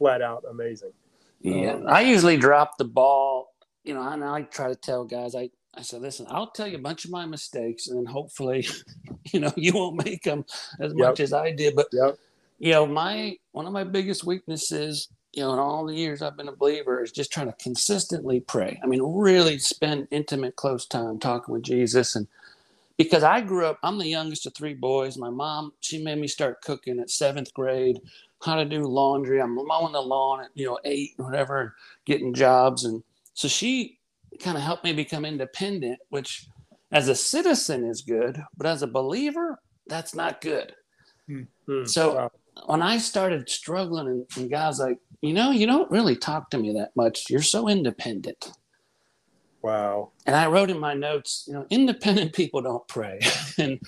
flat 0.00 0.22
out 0.22 0.44
amazing. 0.50 0.94
Yeah, 1.40 1.76
Um, 1.76 1.88
I 1.88 2.02
usually 2.02 2.38
drop 2.38 2.78
the 2.78 2.84
ball. 2.86 3.54
You 3.84 3.94
know, 3.94 4.02
and 4.02 4.24
I 4.24 4.42
try 4.42 4.68
to 4.68 4.76
tell 4.76 5.04
guys, 5.04 5.34
I, 5.34 5.50
I 5.74 5.82
said, 5.82 6.02
listen, 6.02 6.26
I'll 6.30 6.50
tell 6.50 6.68
you 6.68 6.76
a 6.76 6.80
bunch 6.82 7.06
of 7.06 7.12
my 7.12 7.26
mistakes, 7.26 7.88
and 7.88 7.98
then 7.98 8.06
hopefully, 8.12 8.66
you 9.32 9.40
know, 9.40 9.52
you 9.56 9.72
won't 9.74 10.04
make 10.04 10.24
them 10.24 10.44
as 10.80 10.94
Yep. 10.96 11.06
much 11.06 11.20
as 11.20 11.32
I 11.32 11.52
did. 11.52 11.76
But 11.76 11.88
Yep. 11.92 12.18
you 12.58 12.72
know, 12.72 12.86
my 12.86 13.36
one 13.52 13.66
of 13.66 13.72
my 13.74 13.84
biggest 13.84 14.24
weaknesses, 14.24 15.08
you 15.32 15.42
know, 15.42 15.52
in 15.54 15.60
all 15.60 15.86
the 15.86 15.94
years 15.96 16.22
I've 16.22 16.36
been 16.36 16.48
a 16.48 16.56
believer, 16.56 17.02
is 17.02 17.12
just 17.12 17.32
trying 17.32 17.48
to 17.48 17.56
consistently 17.62 18.40
pray. 18.40 18.80
I 18.82 18.86
mean, 18.86 19.02
really 19.02 19.58
spend 19.58 20.08
intimate, 20.10 20.56
close 20.56 20.86
time 20.86 21.18
talking 21.20 21.54
with 21.54 21.64
Jesus, 21.64 22.16
and 22.16 22.28
because 22.98 23.24
I 23.24 23.40
grew 23.40 23.66
up, 23.66 23.78
I'm 23.82 23.98
the 23.98 24.08
youngest 24.08 24.46
of 24.46 24.54
three 24.54 24.74
boys. 24.74 25.18
My 25.18 25.30
mom, 25.30 25.72
she 25.80 26.02
made 26.02 26.18
me 26.18 26.28
start 26.28 26.62
cooking 26.62 27.00
at 27.00 27.10
seventh 27.10 27.52
grade, 27.54 28.00
how 28.42 28.56
to 28.56 28.64
do 28.64 28.82
laundry. 28.84 29.40
I'm 29.40 29.54
mowing 29.54 29.92
the 29.92 30.00
lawn 30.00 30.40
at 30.44 30.50
you 30.54 30.66
know 30.66 30.78
eight, 30.84 31.10
or 31.18 31.26
whatever, 31.26 31.74
getting 32.06 32.34
jobs, 32.34 32.84
and 32.84 33.02
so 33.34 33.48
she 33.48 33.98
kind 34.42 34.56
of 34.56 34.62
helped 34.62 34.84
me 34.84 34.92
become 34.92 35.24
independent, 35.24 35.98
which 36.08 36.46
as 36.92 37.08
a 37.08 37.14
citizen 37.14 37.84
is 37.84 38.02
good, 38.02 38.42
but 38.56 38.66
as 38.66 38.82
a 38.82 38.86
believer, 38.86 39.60
that's 39.86 40.14
not 40.14 40.40
good. 40.40 40.74
Hmm. 41.26 41.84
So 41.84 42.14
Wow. 42.16 42.30
when 42.66 42.82
I 42.82 42.98
started 42.98 43.48
struggling, 43.48 44.06
and, 44.08 44.26
and 44.36 44.50
God's 44.50 44.80
like, 44.80 44.98
you 45.20 45.32
know, 45.32 45.50
you 45.50 45.66
don't 45.66 45.90
really 45.90 46.16
talk 46.16 46.50
to 46.50 46.58
me 46.58 46.72
that 46.74 46.96
much. 46.96 47.30
You're 47.30 47.42
so 47.42 47.68
independent. 47.68 48.52
Wow. 49.62 50.12
And 50.26 50.34
I 50.34 50.46
wrote 50.46 50.70
in 50.70 50.78
my 50.78 50.94
notes, 50.94 51.44
you 51.46 51.54
know, 51.54 51.66
independent 51.70 52.32
people 52.32 52.62
don't 52.62 52.86
pray. 52.88 53.20
and 53.58 53.78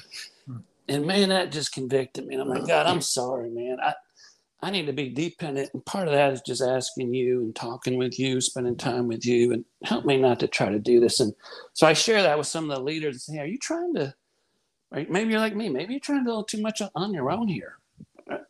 and 0.88 1.06
man, 1.06 1.30
that 1.30 1.52
just 1.52 1.72
convicted 1.72 2.26
me. 2.26 2.34
And 2.34 2.42
I'm 2.42 2.48
like, 2.48 2.66
God, 2.66 2.86
I'm 2.86 3.00
sorry, 3.00 3.48
man. 3.48 3.78
I 3.82 3.94
I 4.62 4.70
need 4.70 4.86
to 4.86 4.92
be 4.92 5.08
dependent. 5.08 5.70
And 5.74 5.84
part 5.84 6.06
of 6.06 6.14
that 6.14 6.32
is 6.32 6.40
just 6.40 6.62
asking 6.62 7.12
you 7.12 7.40
and 7.42 7.56
talking 7.56 7.98
with 7.98 8.18
you, 8.18 8.40
spending 8.40 8.76
time 8.76 9.08
with 9.08 9.26
you, 9.26 9.52
and 9.52 9.64
help 9.82 10.04
me 10.04 10.16
not 10.18 10.38
to 10.40 10.46
try 10.46 10.70
to 10.70 10.78
do 10.78 11.00
this. 11.00 11.18
And 11.20 11.34
so 11.72 11.86
I 11.86 11.94
share 11.94 12.22
that 12.22 12.38
with 12.38 12.46
some 12.46 12.70
of 12.70 12.76
the 12.76 12.82
leaders 12.82 13.14
and 13.28 13.36
say, 13.36 13.42
Are 13.42 13.46
you 13.46 13.58
trying 13.58 13.94
to 13.94 14.14
right? 14.92 15.10
Maybe 15.10 15.30
you're 15.32 15.40
like 15.40 15.56
me, 15.56 15.68
maybe 15.68 15.94
you're 15.94 16.00
trying 16.00 16.20
to 16.20 16.24
do 16.24 16.28
a 16.28 16.32
little 16.32 16.44
too 16.44 16.60
much 16.60 16.80
on 16.94 17.12
your 17.12 17.30
own 17.30 17.48
here. 17.48 17.78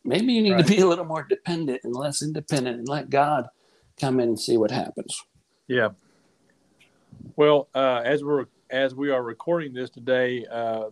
Maybe 0.04 0.32
you 0.32 0.42
need 0.42 0.52
Right. 0.52 0.66
to 0.66 0.72
be 0.72 0.80
a 0.80 0.86
little 0.86 1.04
more 1.04 1.22
dependent 1.22 1.80
and 1.84 1.94
less 1.94 2.22
independent 2.22 2.78
and 2.78 2.88
let 2.88 3.08
God 3.10 3.48
come 3.98 4.20
in 4.20 4.30
and 4.30 4.38
see 4.38 4.56
what 4.56 4.70
happens. 4.70 5.22
Yeah. 5.68 5.90
Well, 7.36 7.68
uh, 7.74 8.02
as 8.04 8.22
we're 8.22 8.46
as 8.70 8.94
we 8.94 9.10
are 9.10 9.22
recording 9.22 9.72
this 9.72 9.90
today, 9.90 10.46
uh, 10.50 10.90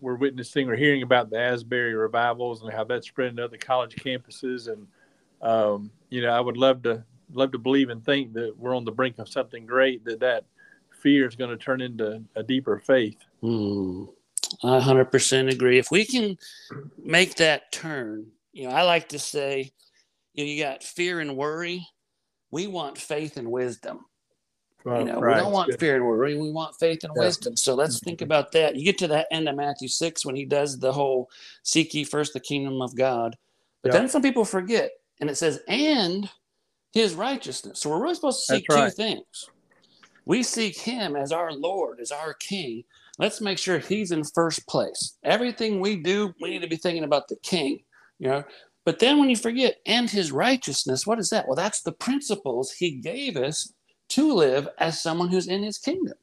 we're 0.00 0.16
witnessing 0.16 0.68
or 0.68 0.76
hearing 0.76 1.02
about 1.02 1.30
the 1.30 1.38
Asbury 1.38 1.94
revivals 1.94 2.62
and 2.62 2.72
how 2.72 2.84
that's 2.84 3.08
spreading 3.08 3.36
to 3.36 3.44
other 3.44 3.56
college 3.56 3.96
campuses. 3.96 4.68
And 4.68 4.86
um, 5.42 5.90
you 6.10 6.22
know, 6.22 6.30
I 6.30 6.40
would 6.40 6.56
love 6.56 6.82
to 6.82 7.04
love 7.32 7.52
to 7.52 7.58
believe 7.58 7.90
and 7.90 8.04
think 8.04 8.32
that 8.34 8.56
we're 8.56 8.76
on 8.76 8.84
the 8.84 8.92
brink 8.92 9.18
of 9.18 9.28
something 9.28 9.66
great. 9.66 10.04
That 10.04 10.20
that 10.20 10.44
fear 11.02 11.26
is 11.26 11.36
going 11.36 11.50
to 11.50 11.56
turn 11.56 11.80
into 11.80 12.22
a 12.34 12.42
deeper 12.42 12.78
faith. 12.78 13.18
Hmm. 13.40 14.04
I 14.62 14.80
100% 14.80 15.52
agree. 15.52 15.78
If 15.78 15.90
we 15.90 16.04
can 16.04 16.38
make 17.02 17.34
that 17.36 17.72
turn, 17.72 18.26
you 18.52 18.68
know, 18.68 18.74
I 18.74 18.82
like 18.82 19.08
to 19.10 19.18
say, 19.18 19.72
you 20.34 20.44
know, 20.44 20.50
you 20.50 20.62
got 20.62 20.82
fear 20.82 21.20
and 21.20 21.36
worry. 21.36 21.86
We 22.50 22.66
want 22.66 22.96
faith 22.96 23.36
and 23.36 23.50
wisdom. 23.50 24.06
Wow. 24.86 25.00
You 25.00 25.04
know, 25.06 25.20
Right. 25.20 25.36
we 25.36 25.42
don't 25.42 25.52
want 25.52 25.80
fear 25.80 25.96
and 25.96 26.06
worry. 26.06 26.36
We 26.36 26.52
want 26.52 26.76
faith 26.78 27.02
and 27.02 27.12
Yeah. 27.16 27.24
wisdom. 27.24 27.56
So 27.56 27.74
let's 27.74 27.98
think 27.98 28.18
mm-hmm. 28.18 28.24
about 28.26 28.52
that. 28.52 28.76
You 28.76 28.84
get 28.84 28.98
to 28.98 29.08
that 29.08 29.26
end 29.32 29.48
of 29.48 29.56
Matthew 29.56 29.88
6 29.88 30.24
when 30.24 30.36
he 30.36 30.44
does 30.44 30.78
the 30.78 30.92
whole 30.92 31.28
seek 31.64 31.92
ye 31.92 32.04
first 32.04 32.32
the 32.32 32.40
kingdom 32.40 32.80
of 32.80 32.94
God. 32.94 33.36
But 33.82 33.92
Yeah. 33.92 33.98
then 33.98 34.08
some 34.08 34.22
people 34.22 34.44
forget, 34.44 34.92
and 35.20 35.28
it 35.28 35.34
says, 35.34 35.60
and 35.66 36.30
his 36.92 37.14
righteousness. 37.14 37.80
So 37.80 37.90
we're 37.90 38.00
really 38.00 38.14
supposed 38.14 38.46
to 38.46 38.54
seek 38.54 38.66
two 38.68 38.90
things. 38.90 39.50
We 40.24 40.44
seek 40.44 40.78
him 40.78 41.16
as 41.16 41.32
our 41.32 41.52
Lord, 41.52 41.98
as 41.98 42.12
our 42.12 42.34
King. 42.34 42.84
Let's 43.18 43.40
make 43.40 43.58
sure 43.58 43.78
he's 43.78 44.12
in 44.12 44.22
first 44.22 44.68
place. 44.68 45.18
Everything 45.24 45.80
we 45.80 45.96
do, 45.96 46.32
we 46.40 46.50
need 46.50 46.62
to 46.62 46.68
be 46.68 46.76
thinking 46.76 47.04
about 47.04 47.26
the 47.26 47.36
King. 47.42 47.80
You 48.20 48.28
know, 48.28 48.44
but 48.84 49.00
then 49.00 49.18
when 49.18 49.28
you 49.28 49.36
forget, 49.36 49.78
and 49.84 50.08
his 50.08 50.30
righteousness, 50.30 51.06
what 51.06 51.18
is 51.18 51.30
that? 51.30 51.48
Well, 51.48 51.56
that's 51.56 51.82
the 51.82 51.92
principles 51.92 52.70
he 52.70 52.92
gave 52.92 53.36
us 53.36 53.72
to 54.10 54.32
live 54.34 54.68
as 54.78 55.02
someone 55.02 55.28
who's 55.28 55.48
in 55.48 55.62
his 55.62 55.78
kingdom. 55.78 56.14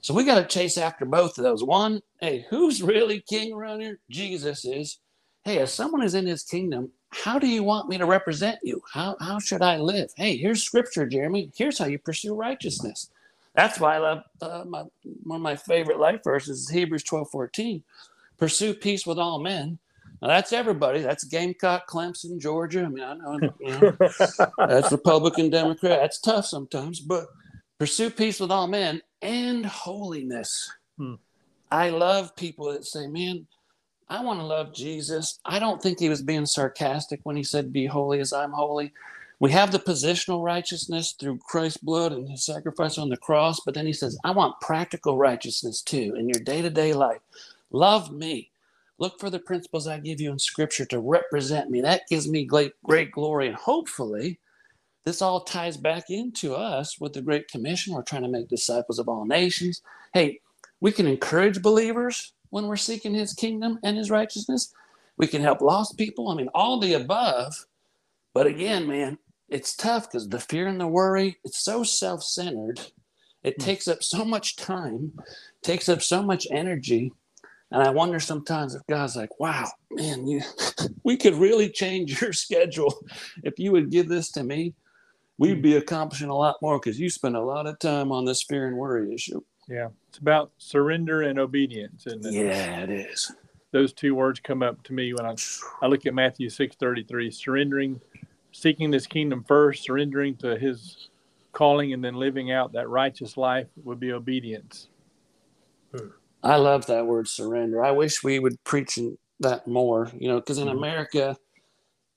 So 0.00 0.14
we 0.14 0.24
got 0.24 0.36
to 0.36 0.46
chase 0.46 0.78
after 0.78 1.04
both 1.04 1.38
of 1.38 1.44
those. 1.44 1.64
One, 1.64 2.02
hey, 2.20 2.46
who's 2.50 2.82
really 2.82 3.20
king 3.28 3.52
around 3.52 3.80
here? 3.80 3.98
Jesus 4.10 4.64
is. 4.64 4.98
Hey, 5.44 5.58
as 5.58 5.72
someone 5.72 6.02
who's 6.02 6.14
in 6.14 6.26
his 6.26 6.42
kingdom, 6.44 6.92
how 7.10 7.38
do 7.38 7.48
you 7.48 7.62
want 7.62 7.88
me 7.88 7.98
to 7.98 8.06
represent 8.06 8.58
you? 8.62 8.82
How, 8.92 9.16
how 9.20 9.38
should 9.38 9.62
I 9.62 9.78
live? 9.78 10.10
Hey, 10.16 10.36
here's 10.36 10.62
scripture, 10.62 11.06
Jeremy. 11.06 11.50
Here's 11.56 11.78
how 11.78 11.86
you 11.86 11.98
pursue 11.98 12.34
righteousness. 12.34 13.10
That's 13.54 13.80
why 13.80 13.96
I 13.96 13.98
love 13.98 14.22
uh, 14.42 14.64
my, 14.66 14.84
one 15.24 15.36
of 15.36 15.42
my 15.42 15.56
favorite 15.56 15.98
life 15.98 16.22
verses 16.24 16.60
is 16.60 16.70
Hebrews 16.70 17.02
12 17.04 17.30
14. 17.30 17.82
Pursue 18.38 18.74
peace 18.74 19.06
with 19.06 19.18
all 19.18 19.40
men. 19.40 19.78
Now, 20.20 20.28
that's 20.28 20.52
everybody. 20.52 21.00
That's 21.00 21.24
Gamecock, 21.24 21.88
Clemson, 21.88 22.40
Georgia. 22.40 22.84
I 22.84 22.88
mean, 22.88 23.04
I 23.04 23.14
know, 23.14 23.38
you 23.60 23.80
know 23.80 23.96
that's 24.58 24.90
Republican, 24.90 25.50
Democrat. 25.50 26.00
That's 26.00 26.20
tough 26.20 26.46
sometimes, 26.46 27.00
but 27.00 27.26
pursue 27.78 28.10
peace 28.10 28.40
with 28.40 28.50
all 28.50 28.66
men 28.66 29.00
and 29.22 29.64
holiness. 29.64 30.70
Hmm. 30.96 31.14
I 31.70 31.90
love 31.90 32.34
people 32.34 32.72
that 32.72 32.84
say, 32.84 33.06
man, 33.06 33.46
I 34.08 34.22
want 34.22 34.40
to 34.40 34.46
love 34.46 34.74
Jesus. 34.74 35.38
I 35.44 35.58
don't 35.58 35.82
think 35.82 36.00
he 36.00 36.08
was 36.08 36.22
being 36.22 36.46
sarcastic 36.46 37.20
when 37.24 37.36
he 37.36 37.44
said, 37.44 37.72
be 37.72 37.86
holy 37.86 38.20
as 38.20 38.32
I'm 38.32 38.52
holy. 38.52 38.92
We 39.40 39.52
have 39.52 39.70
the 39.70 39.78
positional 39.78 40.42
righteousness 40.42 41.12
through 41.12 41.38
Christ's 41.38 41.78
blood 41.78 42.12
and 42.12 42.28
his 42.28 42.44
sacrifice 42.44 42.98
on 42.98 43.08
the 43.08 43.16
cross, 43.16 43.60
but 43.64 43.74
then 43.74 43.86
he 43.86 43.92
says, 43.92 44.18
I 44.24 44.32
want 44.32 44.60
practical 44.60 45.16
righteousness 45.16 45.80
too 45.80 46.16
in 46.18 46.28
your 46.28 46.40
day 46.40 46.60
to 46.62 46.70
day 46.70 46.92
life. 46.92 47.20
Love 47.70 48.10
me. 48.10 48.50
Look 48.98 49.20
for 49.20 49.30
the 49.30 49.38
principles 49.38 49.86
I 49.86 49.98
give 49.98 50.20
you 50.20 50.32
in 50.32 50.38
scripture 50.38 50.84
to 50.86 51.00
represent 51.00 51.70
me. 51.70 51.80
That 51.80 52.02
gives 52.08 52.28
me 52.28 52.44
great, 52.44 52.72
great 52.84 53.12
glory. 53.12 53.48
And 53.48 53.56
hopefully, 53.56 54.40
this 55.04 55.22
all 55.22 55.42
ties 55.42 55.76
back 55.76 56.10
into 56.10 56.54
us 56.54 57.00
with 57.00 57.14
the 57.14 57.22
Great 57.22 57.48
Commission. 57.48 57.94
We're 57.94 58.02
trying 58.02 58.22
to 58.22 58.28
make 58.28 58.48
disciples 58.48 58.98
of 58.98 59.08
all 59.08 59.24
nations. 59.26 59.82
Hey, 60.14 60.40
we 60.80 60.92
can 60.92 61.06
encourage 61.08 61.62
believers 61.62 62.34
when 62.50 62.66
we're 62.66 62.76
seeking 62.76 63.14
his 63.14 63.34
kingdom 63.34 63.78
and 63.84 63.96
his 63.98 64.10
righteousness. 64.10 64.72
We 65.16 65.26
can 65.26 65.42
help 65.42 65.62
lost 65.62 65.98
people. 65.98 66.28
I 66.28 66.36
mean, 66.36 66.50
all 66.54 66.80
the 66.80 66.94
above. 66.94 67.54
But 68.34 68.46
again, 68.46 68.86
man, 68.86 69.18
it's 69.48 69.76
tough 69.76 70.04
because 70.10 70.28
the 70.28 70.40
fear 70.40 70.68
and 70.68 70.80
the 70.80 70.86
worry, 70.88 71.38
it's 71.44 71.58
so 71.58 71.82
self 71.84 72.22
centered. 72.22 72.80
It 73.42 73.56
Hmm. 73.58 73.62
takes 73.62 73.88
up 73.88 74.02
so 74.02 74.24
much 74.24 74.56
time, 74.56 75.12
takes 75.62 75.88
up 75.88 76.02
so 76.02 76.22
much 76.22 76.46
energy. 76.50 77.12
And 77.70 77.82
I 77.82 77.90
wonder 77.90 78.18
sometimes 78.18 78.74
if 78.74 78.86
God's 78.86 79.16
like, 79.16 79.38
wow, 79.38 79.68
man, 79.90 80.26
you, 80.26 80.40
we 81.04 81.16
could 81.16 81.34
really 81.34 81.68
change 81.68 82.20
your 82.20 82.32
schedule 82.44 82.94
if 83.42 83.58
you 83.58 83.72
would 83.72 83.90
give 83.90 84.08
this 84.08 84.30
to 84.32 84.42
me. 84.42 84.74
We'd 85.36 85.62
be 85.62 85.76
accomplishing 85.76 86.30
a 86.30 86.36
lot 86.36 86.56
more 86.60 86.80
because 86.80 86.98
you 86.98 87.08
spend 87.10 87.36
a 87.36 87.40
lot 87.40 87.66
of 87.66 87.78
time 87.78 88.10
on 88.10 88.24
this 88.24 88.42
fear 88.42 88.66
and 88.66 88.76
worry 88.76 89.14
issue. 89.14 89.40
Yeah, 89.68 89.88
it's 90.08 90.18
about 90.18 90.50
surrender 90.58 91.22
and 91.22 91.38
obedience, 91.38 92.06
and 92.06 92.24
Yeah, 92.24 92.80
it 92.80 92.90
is. 92.90 93.30
those 93.70 93.92
two 93.92 94.16
words 94.16 94.40
come 94.40 94.62
up 94.64 94.82
to 94.84 94.92
me 94.92 95.12
when 95.12 95.26
I 95.26 95.36
I 95.80 95.86
look 95.86 96.06
at 96.06 96.14
Matthew 96.14 96.48
six 96.48 96.74
thirty 96.74 97.04
three, 97.04 97.30
surrendering, 97.30 98.00
seeking 98.50 98.90
this 98.90 99.06
kingdom 99.06 99.44
first, 99.46 99.84
surrendering 99.84 100.34
to 100.38 100.58
His 100.58 101.08
calling, 101.52 101.92
and 101.92 102.02
then 102.02 102.14
living 102.14 102.50
out 102.50 102.72
that 102.72 102.88
righteous 102.88 103.36
life 103.36 103.68
would 103.84 104.00
be 104.00 104.10
obedience. 104.10 104.88
Hmm. 105.94 106.08
I 106.42 106.56
love 106.56 106.86
that 106.86 107.06
word 107.06 107.28
surrender. 107.28 107.84
I 107.84 107.90
wish 107.90 108.22
we 108.22 108.38
would 108.38 108.62
preach 108.64 108.98
that 109.40 109.66
more, 109.66 110.10
you 110.18 110.28
know, 110.28 110.36
because 110.40 110.58
in 110.58 110.68
Mhm. 110.68 110.72
America, 110.72 111.36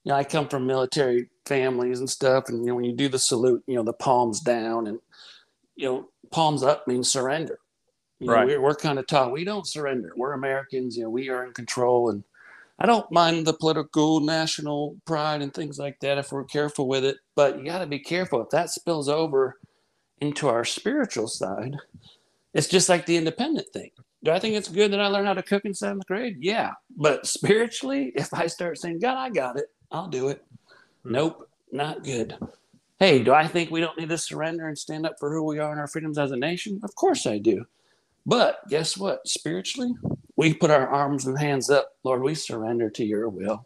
you 0.04 0.12
know, 0.12 0.16
I 0.18 0.24
come 0.24 0.48
from 0.48 0.68
military 0.68 1.30
families 1.46 2.00
and 2.00 2.10
stuff, 2.10 2.50
and 2.50 2.60
you 2.62 2.68
know, 2.68 2.76
when 2.76 2.86
you 2.86 2.94
do 2.94 3.10
the 3.10 3.20
salute, 3.20 3.64
you 3.68 3.76
know, 3.76 3.84
the 3.84 3.94
palms 3.94 4.42
down 4.42 4.88
and 4.88 5.00
you 5.76 5.88
know, 5.88 6.10
palms 6.32 6.64
up 6.64 6.88
means 6.88 7.12
surrender. 7.12 7.60
You 8.20 8.28
know, 8.28 8.34
Right. 8.34 8.48
we're, 8.48 8.62
we're 8.62 8.76
kind 8.76 9.00
of 9.00 9.08
taught 9.08 9.32
we 9.32 9.44
don't 9.46 9.68
surrender. 9.68 10.14
We're 10.16 10.34
Americans, 10.34 10.98
you 10.98 11.04
know, 11.04 11.10
we 11.10 11.30
are 11.30 11.46
in 11.46 11.54
control, 11.54 12.10
and 12.10 12.24
I 12.80 12.86
don't 12.88 13.12
mind 13.12 13.48
the 13.48 13.54
political 13.54 14.20
national 14.22 14.98
pride 15.06 15.42
and 15.42 15.54
things 15.54 15.80
like 15.80 16.00
that 16.02 16.18
if 16.18 16.32
we're 16.32 16.46
careful 16.46 16.88
with 16.88 17.06
it. 17.06 17.18
But 17.36 17.60
you 17.60 17.66
got 17.66 17.80
to 17.80 17.88
be 17.88 18.00
careful 18.00 18.42
if 18.42 18.50
that 18.52 18.72
spills 18.72 19.10
over 19.10 19.60
into 20.22 20.48
our 20.50 20.66
spiritual 20.66 21.28
side. 21.28 21.78
It's 22.54 22.68
just 22.68 22.90
like 22.90 23.06
the 23.06 23.18
independent 23.18 23.68
thing. 23.74 23.92
Do 24.24 24.32
I 24.32 24.40
think 24.40 24.56
it's 24.56 24.68
good 24.68 24.92
that 24.92 25.02
I 25.02 25.08
learned 25.08 25.28
how 25.28 25.34
to 25.34 25.44
cook 25.44 25.66
in 25.66 25.74
seventh 25.74 26.06
grade? 26.06 26.38
Yeah. 26.40 26.72
But 26.96 27.26
spiritually, 27.26 28.12
if 28.16 28.34
I 28.34 28.48
start 28.48 28.78
saying, 28.78 29.00
God, 29.00 29.18
I 29.18 29.30
got 29.30 29.58
it, 29.58 29.66
I'll 29.92 30.08
do 30.08 30.30
it. 30.30 30.44
Hmm. 31.04 31.12
Nope, 31.14 31.50
not 31.72 32.04
good. 32.04 32.38
Hey, 33.00 33.24
do 33.24 33.34
I 33.34 33.48
think 33.48 33.72
we 33.72 33.80
don't 33.80 33.98
need 33.98 34.10
to 34.10 34.18
surrender 34.18 34.68
and 34.68 34.78
stand 34.78 35.08
up 35.08 35.16
for 35.20 35.34
who 35.34 35.44
we 35.44 35.58
are 35.58 35.72
and 35.72 35.80
our 35.80 35.88
freedoms 35.88 36.20
as 36.20 36.32
a 36.32 36.38
nation? 36.38 36.80
Of 36.84 36.94
course 36.96 37.26
I 37.26 37.40
do. 37.40 37.66
But 38.28 38.60
guess 38.70 38.96
what? 38.96 39.28
Spiritually, 39.28 39.94
we 40.36 40.54
put 40.54 40.70
our 40.70 40.88
arms 40.88 41.26
and 41.26 41.40
hands 41.40 41.72
up. 41.72 41.90
Lord, 42.04 42.22
we 42.22 42.36
surrender 42.36 42.92
to 42.92 43.04
your 43.04 43.28
will. 43.28 43.66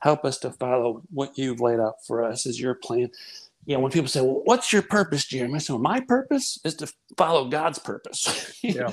Help 0.00 0.24
us 0.24 0.38
to 0.38 0.50
follow 0.50 1.02
what 1.10 1.38
you've 1.38 1.60
laid 1.60 1.78
out 1.78 2.04
for 2.04 2.24
us 2.24 2.46
as 2.46 2.60
your 2.60 2.74
plan. 2.74 3.10
You 3.68 3.74
know, 3.74 3.80
when 3.80 3.92
people 3.92 4.08
say, 4.08 4.22
Well, 4.22 4.40
what's 4.44 4.72
your 4.72 4.80
purpose, 4.80 5.26
Jeremy? 5.26 5.56
I 5.56 5.58
say, 5.58 5.74
well, 5.74 5.82
my 5.82 6.00
purpose 6.00 6.58
is 6.64 6.74
to 6.76 6.90
follow 7.18 7.48
God's 7.48 7.78
purpose. 7.78 8.54
Yeah. 8.62 8.92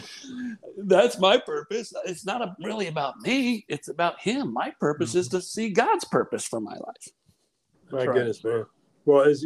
That's 0.78 1.18
my 1.18 1.38
purpose. 1.38 1.92
It's 2.06 2.26
not 2.26 2.42
a, 2.42 2.56
really 2.62 2.88
about 2.88 3.20
me, 3.22 3.66
it's 3.70 3.88
about 3.88 4.20
Him. 4.20 4.52
My 4.54 4.74
purpose 4.80 5.16
is 5.16 5.30
mm-hmm. 5.30 5.38
to 5.38 5.44
see 5.44 5.70
God's 5.70 6.04
purpose 6.04 6.46
for 6.46 6.60
my 6.60 6.74
life. 6.74 7.08
My 7.90 8.06
right. 8.06 8.16
goodness, 8.16 8.44
man. 8.44 8.66
Well, 9.06 9.24
as 9.24 9.46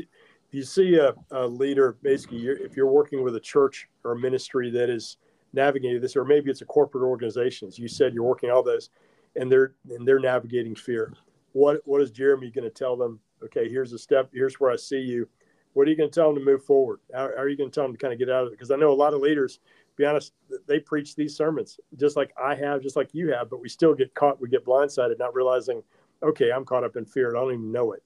you 0.52 0.64
see 0.64 0.96
a, 0.96 1.14
a 1.30 1.46
leader, 1.46 1.98
basically, 2.02 2.40
you're, 2.40 2.58
if 2.58 2.76
you're 2.76 2.92
working 2.92 3.24
with 3.24 3.36
a 3.36 3.40
church 3.40 3.88
or 4.04 4.14
a 4.14 4.20
ministry 4.20 4.72
that 4.72 4.90
is 4.90 5.18
navigating 5.54 6.02
this, 6.02 6.16
or 6.16 6.26
maybe 6.26 6.50
it's 6.50 6.62
a 6.62 6.66
corporate 6.66 7.04
organization, 7.04 7.68
as 7.68 7.78
you 7.78 7.88
said, 7.88 8.16
you're 8.16 8.24
working 8.24 8.50
all 8.50 8.64
those, 8.64 8.90
and 9.36 9.52
they're 9.52 9.74
and 9.92 10.08
they're 10.08 10.20
navigating 10.20 10.74
fear. 10.74 11.14
What 11.54 11.82
what 11.86 12.02
is 12.02 12.10
Jeremy 12.10 12.50
going 12.50 12.66
to 12.66 12.74
tell 12.74 12.98
them? 12.98 13.20
Okay, 13.44 13.70
here's 13.70 13.94
a 13.94 14.00
step. 14.00 14.30
Here's 14.34 14.60
where 14.60 14.72
I 14.72 14.76
see 14.76 15.00
you. 15.00 15.28
What 15.74 15.88
are 15.88 15.92
you 15.92 15.98
going 15.98 16.10
to 16.10 16.14
tell 16.14 16.34
them 16.34 16.44
to 16.44 16.52
move 16.52 16.64
forward? 16.64 17.00
How, 17.14 17.30
how 17.36 17.44
are 17.44 17.50
you 17.50 17.58
going 17.58 17.70
to 17.70 17.74
tell 17.74 17.84
them 17.84 17.94
to 17.94 17.98
kind 17.98 18.14
of 18.14 18.20
get 18.20 18.30
out 18.30 18.44
of 18.44 18.48
it? 18.48 18.52
Because 18.52 18.72
I 18.72 18.76
know 18.76 18.92
a 18.92 18.94
lot 18.94 19.14
of 19.14 19.22
leaders, 19.22 19.60
be 19.96 20.06
honest, 20.06 20.34
they 20.68 20.80
preach 20.80 21.16
these 21.16 21.36
sermons 21.36 21.80
just 21.98 22.16
like 22.16 22.34
I 22.42 22.56
have, 22.56 22.82
just 22.82 22.96
like 22.96 23.14
you 23.14 23.32
have, 23.32 23.50
but 23.50 23.62
we 23.62 23.70
still 23.70 23.94
get 23.94 24.14
caught. 24.16 24.42
We 24.42 24.50
get 24.50 24.66
blindsided, 24.66 25.20
not 25.20 25.36
realizing, 25.36 25.84
okay, 26.24 26.52
I'm 26.52 26.66
caught 26.66 26.84
up 26.84 26.96
in 26.96 27.06
fear. 27.06 27.30
and 27.30 27.38
I 27.38 27.42
don't 27.42 27.54
even 27.54 27.72
know 27.72 27.94
it. 27.94 28.04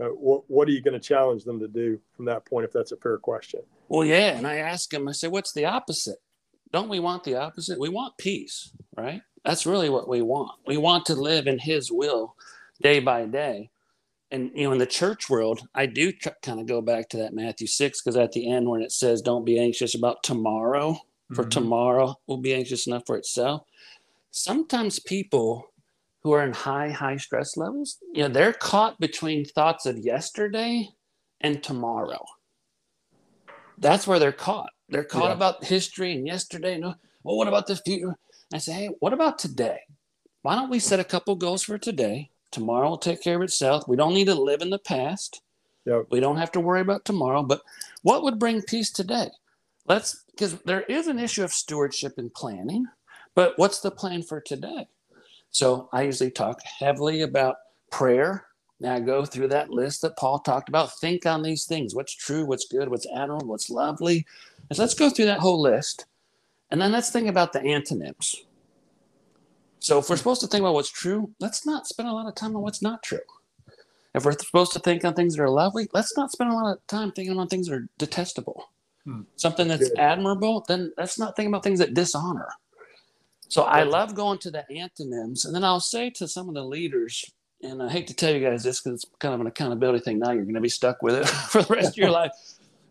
Uh, 0.00 0.06
what, 0.06 0.42
what 0.48 0.66
are 0.66 0.72
you 0.72 0.82
going 0.82 0.94
to 0.94 1.00
challenge 1.00 1.44
them 1.44 1.60
to 1.60 1.68
do 1.68 2.00
from 2.16 2.24
that 2.24 2.44
point 2.44 2.64
if 2.64 2.72
that's 2.72 2.90
a 2.90 2.96
fair 2.96 3.16
question 3.16 3.60
Well, 3.88 4.04
yeah. 4.04 4.36
And 4.36 4.44
I 4.44 4.56
ask 4.56 4.90
them, 4.90 5.08
I 5.08 5.12
say, 5.12 5.28
what's 5.28 5.52
the 5.52 5.66
opposite? 5.66 6.18
Don't 6.72 6.88
we 6.88 6.98
want 6.98 7.22
the 7.22 7.36
opposite? 7.36 7.78
We 7.78 7.90
want 7.90 8.18
peace, 8.18 8.72
right? 8.96 9.22
That's 9.44 9.66
really 9.66 9.90
what 9.90 10.08
we 10.08 10.22
want. 10.22 10.50
We 10.66 10.76
want 10.76 11.06
to 11.06 11.14
live 11.14 11.46
in 11.46 11.60
his 11.60 11.92
will 11.92 12.34
day 12.82 12.98
by 12.98 13.26
day. 13.26 13.70
And, 14.30 14.50
you 14.54 14.64
know, 14.64 14.72
in 14.72 14.78
the 14.78 14.86
church 14.86 15.30
world, 15.30 15.60
I 15.74 15.86
do 15.86 16.10
tr- 16.10 16.30
kind 16.42 16.58
of 16.58 16.66
go 16.66 16.80
back 16.80 17.08
to 17.10 17.16
that 17.18 17.34
Matthew 17.34 17.66
6, 17.66 18.00
because 18.02 18.16
at 18.16 18.32
the 18.32 18.50
end, 18.50 18.68
when 18.68 18.82
it 18.82 18.90
says, 18.90 19.22
don't 19.22 19.44
be 19.44 19.58
anxious 19.58 19.94
about 19.94 20.22
tomorrow, 20.22 20.98
for 21.34 21.44
Mhm. 21.44 21.50
tomorrow 21.50 22.20
will 22.26 22.38
be 22.38 22.54
anxious 22.54 22.86
enough 22.86 23.04
for 23.06 23.16
itself. 23.16 23.66
Sometimes 24.30 24.98
people 24.98 25.72
who 26.22 26.32
are 26.32 26.42
in 26.42 26.52
high, 26.52 26.90
high 26.90 27.16
stress 27.16 27.56
levels, 27.56 27.98
you 28.12 28.22
know, 28.22 28.28
they're 28.28 28.52
caught 28.52 28.98
between 28.98 29.44
thoughts 29.44 29.86
of 29.86 29.98
yesterday 29.98 30.88
and 31.40 31.62
tomorrow. 31.62 32.24
That's 33.78 34.06
where 34.06 34.18
they're 34.18 34.32
caught. 34.32 34.70
They're 34.88 35.04
caught 35.04 35.30
Yeah. 35.30 35.34
about 35.34 35.64
history 35.64 36.12
and 36.12 36.26
yesterday. 36.26 36.78
No, 36.78 36.94
well, 37.22 37.36
what 37.36 37.48
about 37.48 37.66
the 37.66 37.76
future? 37.76 38.16
I 38.52 38.58
say, 38.58 38.72
hey, 38.72 38.86
what 39.00 39.12
about 39.12 39.38
today? 39.38 39.80
Why 40.42 40.54
don't 40.54 40.70
we 40.70 40.78
set 40.78 41.00
a 41.00 41.04
couple 41.04 41.34
goals 41.36 41.62
for 41.62 41.78
today? 41.78 42.30
Tomorrow 42.54 42.90
will 42.90 42.98
take 42.98 43.20
care 43.20 43.34
of 43.34 43.42
itself. 43.42 43.88
We 43.88 43.96
don't 43.96 44.14
need 44.14 44.26
to 44.26 44.34
live 44.36 44.62
in 44.62 44.70
the 44.70 44.78
past. 44.78 45.42
Yep. 45.86 46.06
We 46.12 46.20
don't 46.20 46.36
have 46.36 46.52
to 46.52 46.60
worry 46.60 46.82
about 46.82 47.04
tomorrow. 47.04 47.42
But 47.42 47.62
what 48.02 48.22
would 48.22 48.38
bring 48.38 48.62
peace 48.62 48.92
today? 48.92 49.30
Let's 49.88 50.22
because 50.30 50.54
there 50.60 50.82
is 50.82 51.08
an 51.08 51.18
issue 51.18 51.42
of 51.42 51.52
stewardship 51.52 52.14
and 52.16 52.32
planning, 52.32 52.86
but 53.34 53.54
what's 53.56 53.80
the 53.80 53.90
plan 53.90 54.22
for 54.22 54.40
today? 54.40 54.86
So 55.50 55.88
I 55.92 56.02
usually 56.02 56.30
talk 56.30 56.60
heavily 56.62 57.22
about 57.22 57.56
prayer. 57.90 58.46
Now 58.78 58.94
I 58.94 59.00
go 59.00 59.24
through 59.24 59.48
that 59.48 59.70
list 59.70 60.02
that 60.02 60.16
Paul 60.16 60.38
talked 60.38 60.68
about. 60.68 60.96
Think 61.00 61.26
on 61.26 61.42
these 61.42 61.64
things 61.64 61.92
what's 61.92 62.14
true, 62.14 62.44
what's 62.44 62.68
good, 62.68 62.88
what's 62.88 63.06
admirable, 63.12 63.48
what's 63.48 63.68
lovely. 63.68 64.24
And 64.70 64.76
so 64.76 64.82
let's 64.84 64.94
go 64.94 65.10
through 65.10 65.26
that 65.26 65.40
whole 65.40 65.60
list. 65.60 66.06
And 66.70 66.80
then 66.80 66.92
let's 66.92 67.10
think 67.10 67.26
about 67.26 67.52
the 67.52 67.62
antonyms. 67.62 68.44
So 69.84 69.98
if 69.98 70.08
we're 70.08 70.16
supposed 70.16 70.40
to 70.40 70.46
think 70.46 70.62
about 70.62 70.72
what's 70.72 70.90
true, 70.90 71.30
let's 71.40 71.66
not 71.66 71.86
spend 71.86 72.08
a 72.08 72.12
lot 72.12 72.26
of 72.26 72.34
time 72.34 72.56
on 72.56 72.62
what's 72.62 72.80
not 72.80 73.02
true. 73.02 73.18
If 74.14 74.24
we're 74.24 74.32
supposed 74.32 74.72
to 74.72 74.78
think 74.78 75.04
on 75.04 75.12
things 75.12 75.36
that 75.36 75.42
are 75.42 75.50
lovely, 75.50 75.88
let's 75.92 76.16
not 76.16 76.32
spend 76.32 76.50
a 76.50 76.54
lot 76.54 76.72
of 76.72 76.86
time 76.86 77.12
thinking 77.12 77.38
on 77.38 77.48
things 77.48 77.68
that 77.68 77.74
are 77.74 77.88
detestable. 77.98 78.70
Hmm. 79.04 79.22
Something 79.36 79.68
that's 79.68 79.90
Good. 79.90 79.98
admirable, 79.98 80.64
then 80.66 80.94
let's 80.96 81.18
not 81.18 81.36
think 81.36 81.48
about 81.48 81.64
things 81.64 81.80
that 81.80 81.92
dishonor. 81.92 82.48
So 83.48 83.64
I 83.64 83.82
love 83.82 84.14
going 84.14 84.38
to 84.38 84.50
the 84.50 84.64
antonyms, 84.72 85.44
and 85.44 85.54
then 85.54 85.64
I'll 85.64 85.80
say 85.80 86.08
to 86.12 86.26
some 86.26 86.48
of 86.48 86.54
the 86.54 86.64
leaders, 86.64 87.22
and 87.62 87.82
I 87.82 87.90
hate 87.90 88.06
to 88.06 88.14
tell 88.14 88.32
you 88.32 88.40
guys 88.40 88.62
this 88.62 88.80
because 88.80 89.04
it's 89.04 89.12
kind 89.18 89.34
of 89.34 89.42
an 89.42 89.46
accountability 89.46 90.02
thing. 90.02 90.18
Now 90.18 90.30
you're 90.30 90.44
going 90.44 90.54
to 90.54 90.62
be 90.62 90.70
stuck 90.70 91.02
with 91.02 91.16
it 91.16 91.28
for 91.50 91.60
the 91.60 91.74
rest 91.74 91.90
of 91.90 91.96
your 91.98 92.10
life. 92.10 92.32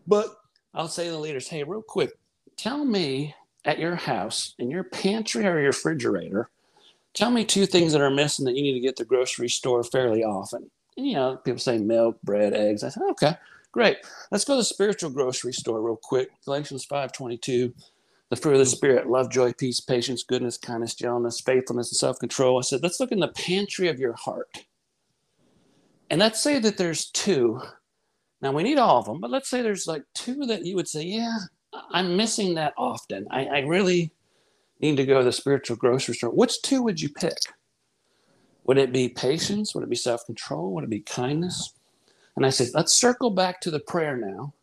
But 0.06 0.28
I'll 0.72 0.86
say 0.86 1.06
to 1.06 1.10
the 1.10 1.18
leaders, 1.18 1.48
hey, 1.48 1.64
real 1.64 1.82
quick, 1.82 2.12
tell 2.56 2.84
me 2.84 3.34
at 3.64 3.80
your 3.80 3.96
house, 3.96 4.54
in 4.60 4.70
your 4.70 4.84
pantry 4.84 5.44
or 5.44 5.58
your 5.58 5.70
refrigerator, 5.70 6.50
tell 7.14 7.30
me 7.30 7.44
two 7.44 7.66
things 7.66 7.92
that 7.92 8.02
are 8.02 8.10
missing 8.10 8.44
that 8.44 8.56
you 8.56 8.62
need 8.62 8.74
to 8.74 8.80
get 8.80 8.96
the 8.96 9.04
grocery 9.04 9.48
store 9.48 9.82
fairly 9.82 10.24
often. 10.24 10.68
And, 10.96 11.06
you 11.06 11.14
know, 11.14 11.36
people 11.36 11.60
say 11.60 11.78
milk, 11.78 12.20
bread, 12.22 12.52
eggs. 12.52 12.84
I 12.84 12.88
said, 12.88 13.04
okay, 13.12 13.36
great. 13.72 13.98
Let's 14.30 14.44
go 14.44 14.54
to 14.54 14.58
the 14.58 14.64
spiritual 14.64 15.10
grocery 15.10 15.52
store 15.52 15.80
real 15.80 15.98
quick. 16.00 16.30
Galatians 16.44 16.86
5.22, 16.86 17.72
the 18.30 18.36
fruit 18.36 18.54
of 18.54 18.58
the 18.58 18.66
spirit, 18.66 19.08
love, 19.08 19.30
joy, 19.30 19.52
peace, 19.52 19.80
patience, 19.80 20.22
goodness, 20.22 20.58
kindness, 20.58 20.94
gentleness, 20.94 21.40
faithfulness, 21.40 21.90
and 21.90 21.96
self-control. 21.96 22.58
I 22.58 22.62
said, 22.62 22.82
let's 22.82 23.00
look 23.00 23.12
in 23.12 23.20
the 23.20 23.28
pantry 23.28 23.88
of 23.88 23.98
your 23.98 24.14
heart. 24.14 24.64
And 26.10 26.20
let's 26.20 26.40
say 26.40 26.58
that 26.58 26.76
there's 26.76 27.10
two. 27.10 27.60
Now 28.40 28.52
we 28.52 28.62
need 28.62 28.78
all 28.78 28.98
of 28.98 29.06
them, 29.06 29.20
but 29.20 29.30
let's 29.30 29.48
say 29.48 29.62
there's 29.62 29.86
like 29.86 30.02
two 30.14 30.44
that 30.46 30.66
you 30.66 30.76
would 30.76 30.88
say, 30.88 31.02
yeah, 31.02 31.38
I'm 31.90 32.16
missing 32.16 32.54
that 32.54 32.74
often. 32.76 33.26
I, 33.30 33.46
I 33.46 33.58
really 33.60 34.12
need 34.90 34.96
to 34.98 35.06
go 35.06 35.18
to 35.18 35.24
the 35.24 35.32
spiritual 35.32 35.76
grocery 35.76 36.14
store. 36.14 36.30
Which 36.30 36.60
two 36.62 36.82
would 36.82 37.00
you 37.00 37.08
pick? 37.08 37.38
Would 38.64 38.78
it 38.78 38.92
be 38.92 39.08
patience? 39.08 39.74
Would 39.74 39.84
it 39.84 39.90
be 39.90 39.96
self 39.96 40.24
control? 40.26 40.72
Would 40.74 40.84
it 40.84 40.90
be 40.90 41.00
kindness? 41.00 41.72
And 42.36 42.44
I 42.44 42.50
said, 42.50 42.68
let's 42.74 42.92
circle 42.92 43.30
back 43.30 43.60
to 43.60 43.70
the 43.70 43.80
prayer 43.80 44.16
now. 44.16 44.54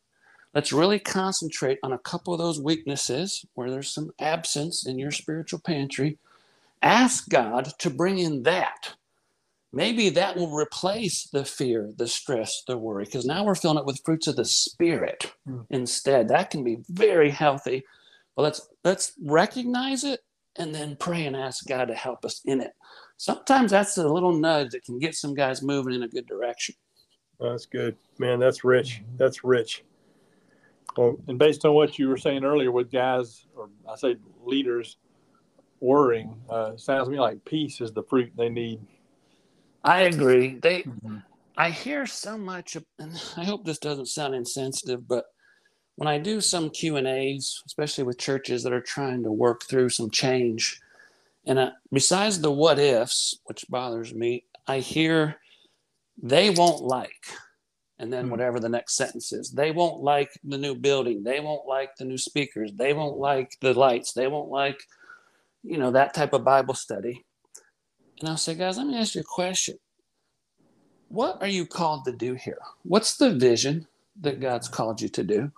Let's 0.53 0.73
really 0.73 0.99
concentrate 0.99 1.79
on 1.83 1.93
a 1.93 1.97
couple 1.99 2.33
of 2.33 2.39
those 2.39 2.59
weaknesses 2.59 3.45
where 3.53 3.69
there's 3.71 3.93
some 3.93 4.11
absence 4.19 4.85
in 4.85 4.99
your 4.99 5.11
spiritual 5.11 5.59
pantry. 5.59 6.17
Ask 6.81 7.29
God 7.29 7.71
to 7.79 7.89
bring 7.89 8.19
in 8.19 8.43
that. 8.43 8.95
Maybe 9.71 10.09
that 10.09 10.35
will 10.35 10.53
replace 10.53 11.23
the 11.31 11.45
fear, 11.45 11.91
the 11.95 12.07
stress, 12.07 12.63
the 12.67 12.77
worry, 12.77 13.05
because 13.05 13.25
now 13.25 13.45
we're 13.45 13.55
filling 13.55 13.77
it 13.77 13.85
with 13.85 14.01
fruits 14.03 14.27
of 14.27 14.35
the 14.35 14.43
spirit 14.43 15.31
Hmm. 15.45 15.61
instead. 15.69 16.27
That 16.27 16.49
can 16.49 16.65
be 16.65 16.79
very 16.89 17.29
healthy. 17.29 17.83
But 18.35 18.43
let's 18.43 18.69
let's 18.83 19.13
recognize 19.21 20.03
it 20.03 20.21
and 20.57 20.73
then 20.73 20.95
pray 20.97 21.25
and 21.25 21.35
ask 21.35 21.65
God 21.67 21.85
to 21.85 21.95
help 21.95 22.25
us 22.25 22.41
in 22.45 22.61
it. 22.61 22.71
Sometimes 23.17 23.71
that's 23.71 23.97
a 23.97 24.07
little 24.07 24.33
nudge 24.33 24.71
that 24.71 24.83
can 24.83 24.99
get 24.99 25.15
some 25.15 25.33
guys 25.33 25.61
moving 25.61 25.93
in 25.93 26.03
a 26.03 26.07
good 26.07 26.27
direction. 26.27 26.75
Oh, 27.39 27.51
that's 27.51 27.65
good 27.65 27.97
man 28.19 28.39
that's 28.39 28.63
rich 28.63 29.01
that's 29.17 29.43
rich 29.43 29.83
Well, 30.95 31.17
and 31.27 31.39
based 31.39 31.65
on 31.65 31.73
what 31.73 31.97
you 31.97 32.07
were 32.07 32.17
saying 32.17 32.43
earlier 32.43 32.71
with 32.71 32.91
guys, 32.91 33.47
or 33.55 33.69
I 33.89 33.95
say 33.95 34.15
leaders, 34.43 34.97
worrying, 35.79 36.35
uh, 36.49 36.77
sounds 36.77 37.07
to 37.07 37.11
me 37.11 37.19
like 37.19 37.43
peace 37.45 37.81
is 37.81 37.91
the 37.91 38.03
fruit 38.03 38.31
they 38.37 38.49
need. 38.49 38.79
I 39.83 40.01
agree. 40.01 40.59
They, 40.61 40.83
mm-hmm. 40.83 41.17
I 41.57 41.71
hear 41.71 42.05
so 42.05 42.37
much, 42.37 42.77
and 42.99 43.13
I 43.37 43.43
hope 43.43 43.65
this 43.65 43.79
doesn't 43.79 44.07
sound 44.07 44.35
insensitive, 44.35 45.07
but 45.07 45.25
when 46.01 46.07
I 46.07 46.17
do 46.17 46.41
some 46.41 46.71
Q 46.71 46.95
and 46.95 47.05
A's, 47.05 47.61
especially 47.67 48.05
with 48.05 48.17
churches 48.17 48.63
that 48.63 48.73
are 48.73 48.81
trying 48.81 49.21
to 49.21 49.31
work 49.31 49.65
through 49.65 49.89
some 49.89 50.09
change, 50.09 50.81
and 51.45 51.59
uh, 51.59 51.69
besides 51.93 52.41
the 52.41 52.49
what 52.49 52.79
ifs, 52.79 53.37
which 53.45 53.69
bothers 53.69 54.11
me, 54.11 54.45
I 54.65 54.79
hear 54.79 55.35
they 56.19 56.49
won't 56.49 56.81
like, 56.81 57.23
and 57.99 58.11
then 58.11 58.25
hmm. 58.25 58.31
whatever 58.31 58.59
the 58.59 58.67
next 58.67 58.95
sentence 58.95 59.31
is, 59.31 59.51
they 59.51 59.69
won't 59.69 60.01
like 60.01 60.31
the 60.43 60.57
new 60.57 60.73
building, 60.73 61.21
they 61.21 61.39
won't 61.39 61.67
like 61.67 61.95
the 61.97 62.05
new 62.05 62.17
speakers, 62.17 62.71
they 62.73 62.93
won't 62.93 63.17
like 63.17 63.55
the 63.61 63.75
lights, 63.75 64.13
they 64.13 64.25
won't 64.25 64.49
like, 64.49 64.81
you 65.61 65.77
know, 65.77 65.91
that 65.91 66.15
type 66.15 66.33
of 66.33 66.43
Bible 66.43 66.73
study. 66.73 67.23
And 68.21 68.27
I'll 68.27 68.37
say, 68.37 68.55
guys, 68.55 68.79
let 68.79 68.87
me 68.87 68.97
ask 68.97 69.13
you 69.13 69.21
a 69.21 69.23
question. 69.23 69.77
What 71.09 71.37
are 71.41 71.47
you 71.47 71.67
called 71.67 72.05
to 72.05 72.11
do 72.11 72.33
here? 72.33 72.57
What's 72.81 73.17
the 73.17 73.35
vision 73.35 73.85
that 74.21 74.39
God's 74.39 74.67
called 74.67 74.99
you 74.99 75.09
to 75.09 75.23
do? 75.23 75.51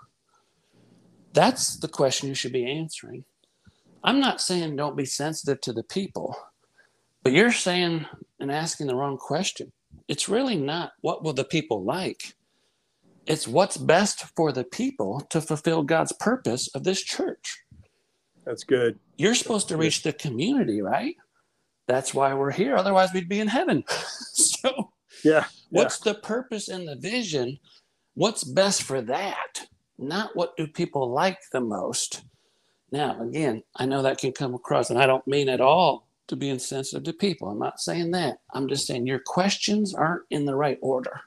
That's 1.33 1.77
the 1.77 1.87
question 1.87 2.29
you 2.29 2.35
should 2.35 2.53
be 2.53 2.69
answering. 2.69 3.25
I'm 4.03 4.19
not 4.19 4.41
saying 4.41 4.75
don't 4.75 4.97
be 4.97 5.05
sensitive 5.05 5.61
to 5.61 5.73
the 5.73 5.83
people, 5.83 6.35
but 7.23 7.33
you're 7.33 7.51
saying 7.51 8.05
and 8.39 8.51
asking 8.51 8.87
the 8.87 8.95
wrong 8.95 9.17
question. 9.17 9.71
It's 10.07 10.29
really 10.29 10.57
not 10.57 10.91
what 11.01 11.23
will 11.23 11.33
the 11.33 11.43
people 11.43 11.83
like. 11.83 12.35
It's 13.25 13.47
what's 13.47 13.77
best 13.77 14.25
for 14.35 14.51
the 14.51 14.65
people 14.65 15.21
to 15.29 15.39
fulfill 15.39 15.83
God's 15.83 16.11
purpose 16.11 16.67
of 16.75 16.83
this 16.83 17.01
church. 17.01 17.63
That's 18.45 18.65
good. 18.65 18.99
You're 19.17 19.35
supposed 19.35 19.69
to 19.69 19.77
reach 19.77 20.03
the 20.03 20.11
community, 20.11 20.81
right? 20.81 21.15
That's 21.87 22.13
why 22.13 22.33
we're 22.33 22.51
here. 22.51 22.75
Otherwise, 22.75 23.13
we'd 23.13 23.29
be 23.29 23.39
in 23.39 23.47
heaven. 23.47 23.85
so, 24.33 24.91
yeah. 25.23 25.45
What's 25.69 26.05
yeah. 26.05 26.11
the 26.11 26.19
purpose 26.19 26.67
and 26.67 26.87
the 26.87 26.97
vision? 26.97 27.59
What's 28.15 28.43
best 28.43 28.83
for 28.83 29.01
that? 29.01 29.67
Not 29.97 30.35
what 30.35 30.57
do 30.57 30.67
people 30.67 31.11
like 31.11 31.39
the 31.51 31.61
most. 31.61 32.23
Now, 32.91 33.21
again, 33.21 33.63
I 33.75 33.85
know 33.85 34.01
that 34.01 34.19
can 34.19 34.31
come 34.31 34.53
across, 34.53 34.89
and 34.89 34.99
I 34.99 35.07
don't 35.07 35.25
mean 35.27 35.49
at 35.49 35.61
all 35.61 36.07
to 36.27 36.35
be 36.35 36.49
insensitive 36.49 37.03
to 37.03 37.13
people. 37.13 37.49
I'm 37.49 37.59
not 37.59 37.79
saying 37.79 38.11
that. 38.11 38.37
I'm 38.53 38.67
just 38.67 38.87
saying 38.87 39.07
your 39.07 39.21
questions 39.25 39.93
aren't 39.93 40.23
in 40.29 40.45
the 40.45 40.55
right 40.55 40.77
order. 40.81 41.21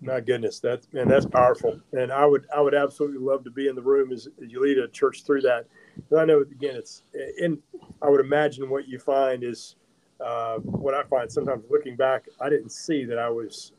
My 0.00 0.20
goodness, 0.20 0.58
that's 0.58 0.88
man, 0.92 1.08
that's 1.08 1.26
powerful. 1.26 1.80
And 1.92 2.10
I 2.10 2.26
would 2.26 2.46
I 2.54 2.60
would 2.60 2.74
absolutely 2.74 3.18
love 3.18 3.44
to 3.44 3.50
be 3.50 3.68
in 3.68 3.76
the 3.76 3.82
room 3.82 4.12
as, 4.12 4.26
as 4.42 4.50
you 4.50 4.60
lead 4.60 4.78
a 4.78 4.88
church 4.88 5.22
through 5.24 5.42
that. 5.42 5.66
And 6.10 6.18
I 6.18 6.24
know 6.24 6.40
again, 6.40 6.74
it's 6.74 7.04
in. 7.38 7.58
I 8.00 8.08
would 8.08 8.20
imagine 8.20 8.68
what 8.68 8.88
you 8.88 8.98
find 8.98 9.44
is 9.44 9.76
uh, 10.20 10.56
what 10.58 10.94
I 10.94 11.04
find 11.04 11.30
sometimes 11.30 11.64
looking 11.70 11.94
back. 11.94 12.26
I 12.40 12.48
didn't 12.48 12.72
see 12.72 13.04
that 13.04 13.18
I 13.18 13.28
was 13.28 13.72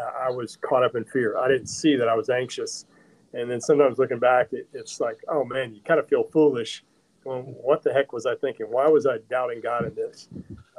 I 0.00 0.30
was 0.30 0.56
caught 0.56 0.82
up 0.84 0.94
in 0.94 1.04
fear. 1.04 1.36
I 1.38 1.48
didn't 1.48 1.68
see 1.68 1.96
that 1.96 2.08
I 2.08 2.14
was 2.14 2.30
anxious. 2.30 2.86
And 3.32 3.50
then 3.50 3.60
sometimes 3.60 3.98
looking 3.98 4.18
back, 4.18 4.48
it, 4.52 4.68
it's 4.72 5.00
like, 5.00 5.18
oh 5.28 5.44
man, 5.44 5.74
you 5.74 5.80
kind 5.82 6.00
of 6.00 6.08
feel 6.08 6.24
foolish. 6.32 6.84
Going, 7.24 7.44
what 7.44 7.82
the 7.82 7.92
heck 7.92 8.12
was 8.12 8.26
I 8.26 8.34
thinking? 8.36 8.66
Why 8.66 8.88
was 8.88 9.06
I 9.06 9.18
doubting 9.28 9.60
God 9.60 9.86
in 9.86 9.94
this? 9.94 10.28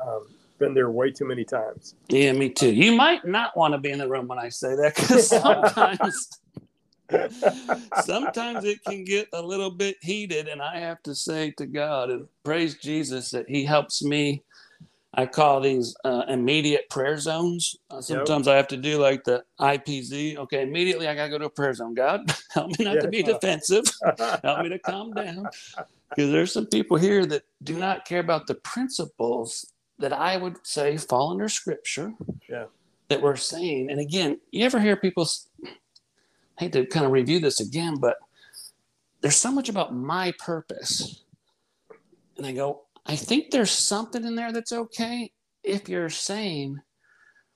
Um, 0.04 0.28
been 0.60 0.74
there 0.74 0.90
way 0.92 1.12
too 1.12 1.26
many 1.26 1.44
times. 1.44 1.96
Yeah, 2.10 2.34
me 2.34 2.50
too. 2.50 2.72
You 2.72 2.96
might 2.96 3.26
not 3.26 3.56
want 3.56 3.74
to 3.74 3.78
be 3.78 3.92
in 3.92 4.00
the 4.00 4.08
room 4.08 4.28
when 4.28 4.40
I 4.40 4.50
say 4.50 4.76
that 4.76 4.96
because 4.96 5.28
sometimes. 5.42 6.30
sometimes 7.96 8.64
it 8.64 8.82
can 8.86 9.04
get 9.04 9.28
a 9.34 9.42
little 9.42 9.70
bit 9.70 9.98
heated 10.02 10.48
and 10.48 10.62
i 10.62 10.80
have 10.80 11.04
to 11.04 11.14
say 11.14 11.52
to 11.52 11.66
god 11.66 12.10
and 12.10 12.26
praise 12.46 12.76
jesus 12.76 13.32
that 13.32 13.46
he 13.50 13.66
helps 13.66 14.02
me 14.02 14.42
I 15.14 15.26
call 15.26 15.60
these 15.60 15.94
uh, 16.06 16.24
immediate 16.30 16.90
prayer 16.90 17.18
zones. 17.18 17.76
Uh, 17.90 18.02
sometimes 18.02 18.48
yep. 18.48 18.54
I 18.54 18.58
have 18.58 18.70
to 18.70 18.78
do 18.78 18.98
like 18.98 19.26
the 19.26 19.44
IPZ. 19.60 20.38
Okay, 20.38 20.62
immediately 20.62 21.08
I 21.08 21.16
got 21.16 21.26
to 21.26 21.30
go 21.30 21.38
to 21.38 21.46
a 21.46 21.50
prayer 21.50 21.74
zone. 21.74 21.94
God, 21.94 22.34
help 22.52 22.78
me 22.80 22.86
not 22.86 22.96
yeah. 22.96 23.02
to 23.02 23.08
be 23.10 23.24
defensive. 23.24 23.84
help 24.44 24.62
me 24.62 24.70
to 24.70 24.80
calm 24.80 25.14
down. 25.14 25.50
Because 26.10 26.32
there's 26.32 26.54
some 26.54 26.66
people 26.66 26.98
here 26.98 27.26
that 27.26 27.44
do 27.64 27.78
not 27.78 28.06
care 28.06 28.22
about 28.22 28.48
the 28.48 28.56
principles 28.56 29.74
that 30.00 30.14
I 30.14 30.38
would 30.38 30.66
say 30.66 30.96
fall 30.98 31.32
under 31.32 31.50
scripture. 31.50 32.14
Yeah. 32.50 32.66
That 33.10 33.22
we're 33.22 33.36
saying. 33.36 33.92
And 33.92 34.00
again, 34.00 34.40
you 34.52 34.66
ever 34.66 34.80
hear 34.80 34.96
people, 34.96 35.28
I 35.66 35.70
hate 36.58 36.72
to 36.74 36.86
kind 36.86 37.06
of 37.06 37.12
review 37.12 37.42
this 37.42 37.60
again, 37.60 37.96
but 37.96 38.16
there's 39.20 39.36
so 39.36 39.52
much 39.52 39.68
about 39.68 39.94
my 39.94 40.34
purpose. 40.40 41.24
And 42.38 42.46
I 42.46 42.54
go, 42.54 42.84
I 43.06 43.16
think 43.16 43.52
there's 43.52 43.72
something 43.72 44.24
in 44.24 44.36
there 44.36 44.52
that's 44.52 44.72
okay 44.72 45.32
if 45.64 45.90
you're 45.90 46.10
saying, 46.10 46.80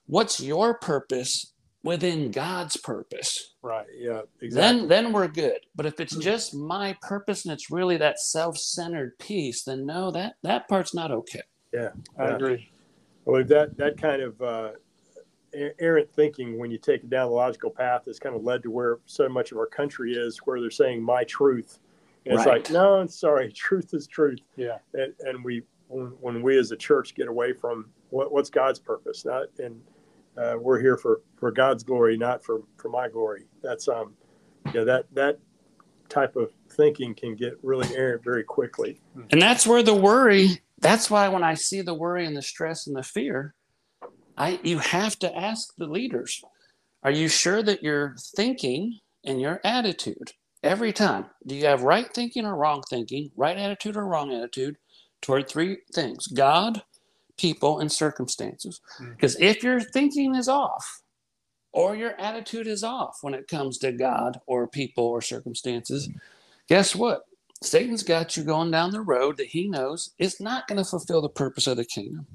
what's 0.06 0.40
your 0.40 0.78
purpose 0.78 1.52
within 1.82 2.30
God's 2.30 2.76
purpose? 2.76 3.54
Right. 3.62 3.86
Yeah. 3.96 4.22
Exactly. 4.40 4.80
Then 4.80 4.88
then 4.88 5.12
we're 5.12 5.28
good. 5.28 5.58
But 5.74 5.86
if 5.86 6.00
it's 6.00 6.16
just 6.16 6.54
my 6.54 6.96
purpose 7.02 7.44
and 7.44 7.52
it's 7.52 7.70
really 7.70 7.96
that 7.98 8.18
self-centered 8.18 9.18
piece, 9.18 9.64
then 9.64 9.86
no, 9.86 10.10
that 10.10 10.34
that 10.42 10.68
part's 10.68 10.94
not 10.94 11.10
okay. 11.10 11.42
Yeah, 11.72 11.90
I 12.18 12.28
yeah. 12.28 12.36
agree. 12.36 12.70
Well, 13.24 13.44
that 13.44 13.76
that 13.76 14.00
kind 14.00 14.22
of 14.22 14.40
uh, 14.40 14.70
errant 15.78 16.10
thinking, 16.12 16.58
when 16.58 16.70
you 16.70 16.78
take 16.78 17.04
it 17.04 17.10
down 17.10 17.28
the 17.28 17.34
logical 17.34 17.70
path, 17.70 18.04
has 18.06 18.18
kind 18.18 18.34
of 18.36 18.42
led 18.42 18.62
to 18.62 18.70
where 18.70 18.98
so 19.06 19.28
much 19.28 19.52
of 19.52 19.58
our 19.58 19.66
country 19.66 20.14
is, 20.14 20.38
where 20.44 20.60
they're 20.60 20.70
saying 20.70 21.02
my 21.02 21.24
truth 21.24 21.78
it's 22.26 22.44
right. 22.44 22.62
like, 22.64 22.70
no, 22.70 22.94
I'm 22.94 23.08
sorry, 23.08 23.52
truth 23.56 23.94
is 23.94 24.06
truth. 24.06 24.40
Yeah. 24.56 24.78
And, 24.94 25.14
and 25.20 25.44
we, 25.44 25.62
when, 25.88 26.06
when, 26.20 26.42
we 26.42 26.58
as 26.58 26.72
a 26.72 26.76
church 26.76 27.14
get 27.14 27.28
away 27.28 27.52
from 27.52 27.86
what, 28.10 28.32
what's 28.32 28.50
God's 28.50 28.78
purpose, 28.78 29.24
not, 29.24 29.46
and 29.58 29.80
uh, 30.36 30.56
we're 30.60 30.80
here 30.80 30.96
for, 30.96 31.22
for 31.36 31.50
God's 31.50 31.84
glory, 31.84 32.16
not 32.16 32.44
for, 32.44 32.62
for 32.76 32.88
my 32.88 33.08
glory. 33.08 33.44
That's, 33.62 33.88
um, 33.88 34.14
yeah, 34.74 34.84
that, 34.84 35.06
that 35.14 35.38
type 36.08 36.36
of 36.36 36.50
thinking 36.70 37.14
can 37.14 37.36
get 37.36 37.54
really 37.62 37.94
errant 37.96 38.24
very 38.24 38.44
quickly. 38.44 39.00
And 39.30 39.40
that's 39.40 39.66
where 39.66 39.82
the 39.82 39.94
worry, 39.94 40.60
that's 40.80 41.10
why 41.10 41.28
when 41.28 41.44
I 41.44 41.54
see 41.54 41.80
the 41.80 41.94
worry 41.94 42.26
and 42.26 42.36
the 42.36 42.42
stress 42.42 42.86
and 42.86 42.96
the 42.96 43.02
fear, 43.02 43.54
I, 44.36 44.60
you 44.62 44.78
have 44.78 45.18
to 45.20 45.36
ask 45.36 45.74
the 45.78 45.86
leaders, 45.86 46.42
are 47.02 47.10
you 47.10 47.28
sure 47.28 47.62
that 47.62 47.82
your 47.82 48.16
thinking 48.36 48.98
and 49.24 49.40
your 49.40 49.60
attitude 49.64 50.32
every 50.66 50.92
time. 50.92 51.26
Do 51.46 51.54
you 51.54 51.66
have 51.66 51.82
right 51.82 52.12
thinking 52.12 52.44
or 52.44 52.56
wrong 52.56 52.82
thinking, 52.90 53.30
right 53.36 53.56
attitude 53.56 53.96
or 53.96 54.06
wrong 54.06 54.32
attitude 54.32 54.76
toward 55.22 55.48
three 55.48 55.78
things 55.92 56.26
God, 56.26 56.82
people, 57.36 57.80
and 57.80 57.90
circumstances? 57.90 58.80
Because 59.00 59.36
mm. 59.36 59.42
if 59.42 59.62
your 59.62 59.80
thinking 59.80 60.34
is 60.34 60.48
off, 60.48 61.02
or 61.76 61.94
your 61.94 62.18
attitude 62.18 62.66
is 62.66 62.82
off 62.82 63.18
when 63.20 63.34
it 63.34 63.48
comes 63.48 63.76
to 63.76 63.92
God 63.92 64.40
or 64.46 64.66
people 64.66 65.04
or 65.04 65.20
circumstances, 65.20 66.08
guess 66.68 66.96
what? 66.96 67.26
Satan's 67.62 68.02
got 68.02 68.34
you 68.34 68.44
going 68.44 68.70
down 68.70 68.90
the 68.90 69.02
road 69.02 69.36
that 69.36 69.48
he 69.48 69.68
knows 69.68 70.14
is 70.18 70.40
not 70.40 70.66
going 70.66 70.82
to 70.82 70.88
fulfill 70.88 71.20
the 71.20 71.28
purpose 71.28 71.66
of 71.66 71.76
the 71.76 71.84
kingdom. 71.84 72.26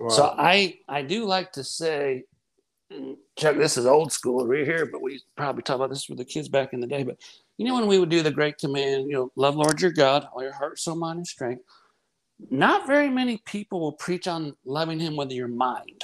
Wow. 0.00 0.08
So 0.08 0.34
I 0.38 0.78
I 0.88 1.02
do 1.02 1.26
like 1.26 1.52
to 1.52 1.64
say, 1.64 2.24
Chuck, 3.36 3.56
this 3.56 3.76
is 3.76 3.84
old 3.84 4.10
school 4.10 4.46
right 4.46 4.66
here, 4.66 4.86
but 4.86 5.02
we 5.02 5.20
probably 5.36 5.62
talk 5.62 5.76
about 5.76 5.90
this 5.90 6.08
with 6.08 6.18
the 6.18 6.24
kids 6.24 6.48
back 6.48 6.72
in 6.72 6.80
the 6.80 6.86
day. 6.86 7.02
But 7.02 7.18
you 7.58 7.66
know, 7.66 7.74
when 7.74 7.86
we 7.86 7.98
would 7.98 8.08
do 8.08 8.22
the 8.22 8.30
great 8.30 8.58
command, 8.58 9.08
you 9.08 9.14
know, 9.14 9.30
love 9.36 9.56
Lord 9.56 9.80
your 9.80 9.90
God, 9.90 10.26
all 10.32 10.42
your 10.42 10.52
heart, 10.52 10.78
soul, 10.78 10.96
mind, 10.96 11.18
and 11.18 11.26
strength, 11.26 11.62
not 12.50 12.86
very 12.86 13.08
many 13.08 13.38
people 13.44 13.80
will 13.80 13.92
preach 13.92 14.26
on 14.26 14.56
loving 14.64 14.98
him 14.98 15.16
with 15.16 15.30
your 15.30 15.48
mind. 15.48 16.02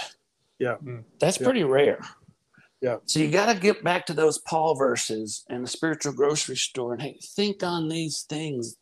Yeah. 0.59 0.77
Mm. 0.85 1.05
That's 1.19 1.41
yeah. 1.41 1.45
pretty 1.45 1.65
rare. 1.65 2.01
Yeah. 2.81 2.99
So 3.07 3.19
you 3.21 3.31
got 3.31 3.53
to 3.53 3.59
get 3.59 3.83
back 3.83 4.07
to 4.07 4.13
those 4.13 4.39
Paul 4.39 4.77
verses 4.77 5.45
and 5.49 5.65
the 5.65 5.69
spiritual 5.69 6.13
grocery 6.13 6.57
store 6.57 6.93
and 6.93 7.03
hey, 7.03 7.19
think 7.23 7.63
on 7.63 7.89
these 7.89 8.23
things. 8.23 8.77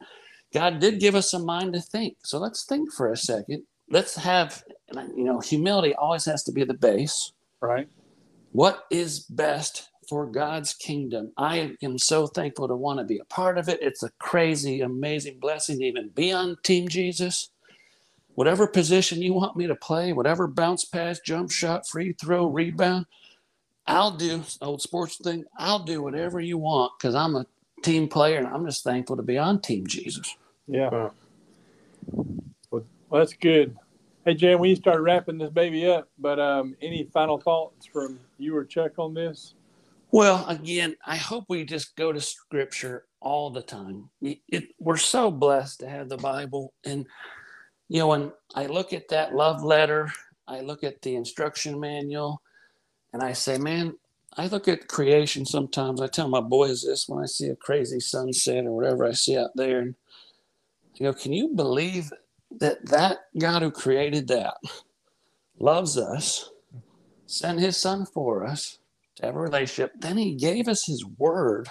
God 0.52 0.80
did 0.80 1.00
give 1.00 1.14
us 1.14 1.32
a 1.34 1.38
mind 1.38 1.72
to 1.74 1.80
think. 1.80 2.16
So 2.24 2.38
let's 2.38 2.64
think 2.64 2.92
for 2.92 3.10
a 3.10 3.16
second. 3.16 3.62
Let's 3.88 4.16
have, 4.16 4.62
you 4.94 5.24
know, 5.24 5.40
humility 5.40 5.94
always 5.94 6.24
has 6.26 6.42
to 6.44 6.52
be 6.52 6.64
the 6.64 6.74
base. 6.74 7.32
Right. 7.60 7.88
What 8.52 8.84
is 8.90 9.20
best 9.20 9.88
for 10.08 10.26
God's 10.26 10.74
kingdom. 10.74 11.32
I 11.36 11.76
am 11.82 11.98
so 11.98 12.26
thankful 12.26 12.68
to 12.68 12.76
want 12.76 12.98
to 12.98 13.04
be 13.04 13.18
a 13.18 13.24
part 13.24 13.58
of 13.58 13.68
it. 13.68 13.82
It's 13.82 14.02
a 14.02 14.10
crazy, 14.18 14.80
amazing 14.80 15.38
blessing 15.40 15.78
to 15.78 15.84
even 15.84 16.08
be 16.10 16.32
on 16.32 16.56
Team 16.62 16.88
Jesus. 16.88 17.50
Whatever 18.34 18.66
position 18.66 19.22
you 19.22 19.32
want 19.32 19.56
me 19.56 19.66
to 19.66 19.74
play, 19.74 20.12
whatever 20.12 20.46
bounce 20.46 20.84
pass, 20.84 21.18
jump 21.20 21.50
shot, 21.50 21.88
free 21.88 22.12
throw, 22.12 22.46
rebound, 22.46 23.06
I'll 23.86 24.10
do. 24.10 24.42
Old 24.60 24.82
sports 24.82 25.16
thing, 25.16 25.44
I'll 25.58 25.84
do 25.84 26.02
whatever 26.02 26.40
you 26.40 26.58
want 26.58 26.92
because 26.98 27.14
I'm 27.14 27.34
a 27.34 27.46
team 27.82 28.08
player 28.08 28.38
and 28.38 28.46
I'm 28.46 28.66
just 28.66 28.84
thankful 28.84 29.16
to 29.16 29.22
be 29.22 29.38
on 29.38 29.60
Team 29.60 29.86
Jesus. 29.86 30.36
Yeah. 30.66 31.10
Well, 32.70 32.84
that's 33.10 33.34
good. 33.34 33.76
Hey, 34.24 34.34
Jan, 34.34 34.58
we 34.58 34.74
start 34.74 35.00
wrapping 35.02 35.38
this 35.38 35.50
baby 35.50 35.86
up, 35.86 36.08
but 36.18 36.40
um, 36.40 36.74
any 36.82 37.04
final 37.12 37.38
thoughts 37.38 37.86
from 37.86 38.18
you 38.38 38.56
or 38.56 38.64
Chuck 38.64 38.98
on 38.98 39.14
this? 39.14 39.54
Well, 40.16 40.46
again, 40.48 40.96
I 41.04 41.16
hope 41.16 41.44
we 41.50 41.66
just 41.66 41.94
go 41.94 42.10
to 42.10 42.22
scripture 42.22 43.04
all 43.20 43.50
the 43.50 43.60
time. 43.60 44.08
It, 44.22 44.70
we're 44.78 44.96
so 44.96 45.30
blessed 45.30 45.80
to 45.80 45.90
have 45.90 46.08
the 46.08 46.16
Bible. 46.16 46.72
And, 46.86 47.04
you 47.90 47.98
know, 47.98 48.06
when 48.06 48.32
I 48.54 48.64
look 48.64 48.94
at 48.94 49.08
that 49.08 49.34
love 49.34 49.62
letter, 49.62 50.10
I 50.48 50.62
look 50.62 50.84
at 50.84 51.02
the 51.02 51.16
instruction 51.16 51.78
manual, 51.78 52.40
and 53.12 53.22
I 53.22 53.34
say, 53.34 53.58
man, 53.58 53.98
I 54.38 54.46
look 54.46 54.68
at 54.68 54.88
creation 54.88 55.44
sometimes. 55.44 56.00
I 56.00 56.06
tell 56.06 56.28
my 56.28 56.40
boys 56.40 56.82
this 56.82 57.06
when 57.06 57.22
I 57.22 57.26
see 57.26 57.48
a 57.48 57.56
crazy 57.56 58.00
sunset 58.00 58.64
or 58.64 58.72
whatever 58.72 59.04
I 59.04 59.12
see 59.12 59.36
out 59.36 59.50
there. 59.54 59.80
And 59.80 59.96
I 60.98 61.04
go, 61.04 61.12
can 61.12 61.34
you 61.34 61.48
believe 61.48 62.10
that 62.52 62.86
that 62.86 63.18
God 63.36 63.60
who 63.60 63.70
created 63.70 64.28
that 64.28 64.54
loves 65.58 65.98
us, 65.98 66.48
sent 67.26 67.60
his 67.60 67.76
son 67.76 68.06
for 68.06 68.46
us 68.46 68.78
to 69.16 69.26
have 69.26 69.36
a 69.36 69.40
relationship. 69.40 69.92
Then 69.98 70.16
he 70.16 70.34
gave 70.34 70.68
us 70.68 70.86
his 70.86 71.04
word 71.04 71.68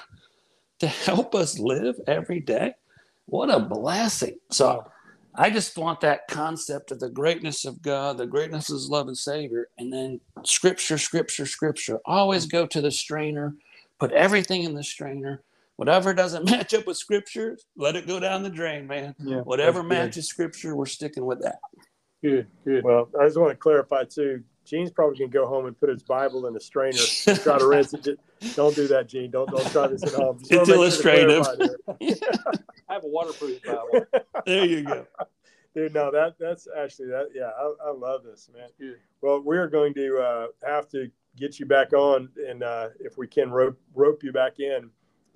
to 0.79 0.87
help 0.87 1.33
us 1.35 1.59
live 1.59 1.95
every 2.07 2.39
day. 2.39 2.73
What 3.25 3.49
a 3.49 3.59
blessing. 3.59 4.39
So 4.51 4.85
I 5.33 5.49
just 5.49 5.77
want 5.77 6.01
that 6.01 6.27
concept 6.27 6.91
of 6.91 6.99
the 6.99 7.09
greatness 7.09 7.65
of 7.65 7.81
God, 7.81 8.17
the 8.17 8.27
greatness 8.27 8.69
of 8.69 8.75
his 8.75 8.89
love 8.89 9.07
and 9.07 9.17
Savior, 9.17 9.69
and 9.77 9.91
then 9.91 10.21
scripture, 10.43 10.97
scripture, 10.97 11.45
scripture. 11.45 11.99
Always 12.05 12.45
go 12.45 12.65
to 12.67 12.81
the 12.81 12.91
strainer, 12.91 13.55
put 13.99 14.11
everything 14.11 14.63
in 14.63 14.75
the 14.75 14.83
strainer. 14.83 15.41
Whatever 15.77 16.13
doesn't 16.13 16.45
match 16.49 16.73
up 16.73 16.87
with 16.87 16.97
scripture, 16.97 17.57
let 17.75 17.95
it 17.95 18.07
go 18.07 18.19
down 18.19 18.43
the 18.43 18.49
drain, 18.49 18.87
man. 18.87 19.15
Yeah, 19.19 19.41
Whatever 19.41 19.83
matches 19.83 20.27
scripture, 20.27 20.75
we're 20.75 20.85
sticking 20.85 21.25
with 21.25 21.41
that. 21.41 21.59
Good, 22.23 22.47
good. 22.63 22.83
Well, 22.83 23.09
I 23.19 23.25
just 23.25 23.37
want 23.37 23.51
to 23.51 23.57
clarify 23.57 24.05
too. 24.05 24.43
Gene's 24.65 24.91
probably 24.91 25.17
gonna 25.17 25.29
go 25.29 25.45
home 25.45 25.67
and 25.67 25.79
put 25.79 25.89
his 25.89 26.03
Bible 26.03 26.47
in 26.47 26.55
a 26.55 26.59
strainer 26.59 26.99
and 27.27 27.39
try 27.43 27.57
to 27.57 27.67
rinse 27.67 27.93
it. 27.93 28.19
Don't 28.55 28.75
do 28.75 28.87
that, 28.87 29.07
Gene. 29.07 29.31
Don't 29.31 29.49
don't 29.49 29.69
try 29.71 29.87
this 29.87 30.03
at 30.03 30.13
home. 30.13 30.39
Just 30.39 30.51
it's 30.51 30.69
illustrative. 30.69 31.45
I 32.89 32.93
have 32.93 33.03
a 33.03 33.07
waterproof 33.07 33.61
Bible. 33.63 34.05
there 34.45 34.65
you 34.65 34.83
go. 34.83 35.05
Dude, 35.73 35.93
no, 35.93 36.11
that 36.11 36.35
that's 36.39 36.67
actually 36.77 37.09
that. 37.09 37.29
Yeah, 37.33 37.51
I, 37.57 37.89
I 37.89 37.91
love 37.91 38.23
this, 38.23 38.49
man. 38.53 38.69
Well, 39.21 39.41
we're 39.41 39.67
going 39.67 39.93
to 39.95 40.17
uh, 40.17 40.47
have 40.67 40.87
to 40.89 41.09
get 41.37 41.59
you 41.59 41.65
back 41.65 41.93
on, 41.93 42.29
and 42.47 42.63
uh, 42.63 42.89
if 42.99 43.17
we 43.17 43.27
can 43.27 43.51
rope 43.51 43.77
rope 43.93 44.23
you 44.23 44.31
back 44.31 44.59
in 44.59 44.89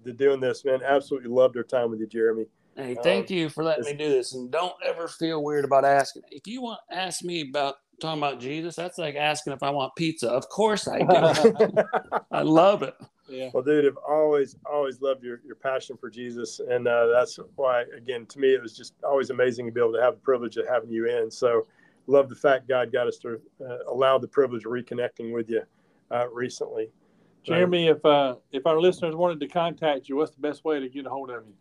to 0.06 0.13
doing 0.13 0.39
this, 0.39 0.65
man. 0.65 0.82
Absolutely 0.84 1.30
loved 1.30 1.58
our 1.58 1.63
time 1.63 1.92
with 1.92 2.00
you, 2.00 2.08
Jeremy. 2.08 2.46
Hey, 2.76 2.96
thank 3.04 3.30
um, 3.30 3.36
you 3.36 3.50
for 3.50 3.63
letting 3.63 3.84
me 3.84 3.94
do 3.94 4.10
this, 4.10 4.34
and 4.34 4.50
don't 4.50 4.76
ever 4.86 5.08
feel 5.08 5.44
weird 5.44 5.65
about 5.65 5.84
asking. 5.84 6.24
If 6.32 6.48
you 6.48 6.62
want 6.62 6.80
ask 6.89 7.24
me 7.24 7.42
about 7.50 7.76
talking 8.00 8.22
about 8.22 8.40
Jesus, 8.40 8.76
that's 8.76 8.98
like 8.98 9.16
asking 9.16 9.54
if 9.54 9.64
I 9.64 9.70
want 9.70 9.96
pizza. 9.96 10.30
Of 10.30 10.50
course 10.50 10.88
I 10.88 11.00
do. 11.00 11.84
I 12.32 12.42
love 12.42 12.84
it. 12.84 12.96
Yeah. 13.28 13.50
Well, 13.54 13.64
dude, 13.64 13.86
I've 13.86 13.98
always, 13.98 14.56
always 14.66 15.02
loved 15.02 15.24
your, 15.24 15.40
your 15.46 15.56
passion 15.56 15.98
for 15.98 16.10
Jesus. 16.10 16.60
And 16.60 16.88
uh, 16.88 17.08
that's 17.08 17.38
why, 17.56 17.84
again, 17.96 18.26
to 18.28 18.40
me, 18.40 18.54
it 18.54 18.62
was 18.62 18.76
just 18.76 18.96
always 19.04 19.30
amazing 19.30 19.68
to 19.68 19.72
be 19.72 19.80
able 19.80 19.94
to 19.94 20.02
have 20.02 20.16
the 20.16 20.22
privilege 20.22 20.58
of 20.58 20.68
having 20.68 20.90
you 20.90 21.06
in. 21.06 21.30
So, 21.30 21.68
love 22.08 22.28
the 22.28 22.36
fact 22.36 22.68
God 22.68 22.92
got 22.92 23.08
us 23.08 23.18
to 23.20 23.40
uh, 23.64 23.78
allow 23.88 24.18
the 24.18 24.28
privilege 24.28 24.66
of 24.66 24.72
reconnecting 24.72 25.32
with 25.32 25.50
you 25.50 25.62
uh, 26.12 26.28
recently. 26.30 26.90
Jeremy, 27.44 27.88
if 27.88 28.04
uh, 28.04 28.36
if 28.52 28.66
our 28.66 28.80
listeners 28.80 29.16
wanted 29.16 29.40
to 29.40 29.48
contact 29.48 30.10
you, 30.10 30.18
what's 30.18 30.32
the 30.32 30.42
best 30.42 30.66
way 30.66 30.80
to 30.80 30.90
get 30.90 31.06
a 31.06 31.10
hold 31.10 31.30
of 31.30 31.46
you? 31.46 31.54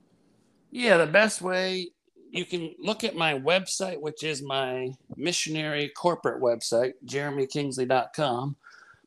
Yeah, 0.71 0.97
the 0.97 1.07
best 1.07 1.41
way 1.41 1.89
you 2.31 2.45
can 2.45 2.75
look 2.79 3.05
at 3.05 3.17
my 3.17 3.35
website, 3.39 4.01
which 4.01 4.23
is 4.23 4.43
my 4.43 4.91
missionary 5.17 5.89
corporate 5.89 6.43
website, 6.43 6.93
jeremykingsley.com. 7.07 8.57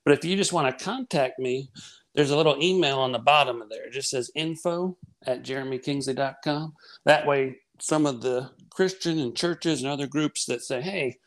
But 0.03 0.13
if 0.13 0.25
you 0.25 0.36
just 0.36 0.53
want 0.53 0.77
to 0.77 0.84
contact 0.84 1.39
me, 1.39 1.69
there's 2.13 2.31
a 2.31 2.38
little 2.38 2.62
email 2.62 2.99
on 2.99 3.12
the 3.12 3.19
bottom 3.19 3.62
of 3.62 3.69
there. 3.69 3.86
It 3.86 3.93
just 3.93 4.10
says 4.10 4.31
info 4.36 4.97
at 5.25 5.43
jeremykingsley.com. 5.43 6.73
That 7.05 7.25
way, 7.25 7.57
some 7.79 8.05
of 8.05 8.21
the 8.21 8.49
Christian 8.69 9.19
and 9.19 9.36
churches 9.36 9.81
and 9.81 9.91
other 9.91 10.07
groups 10.07 10.45
that 10.45 10.62
say, 10.62 10.81
hey, 10.81 11.17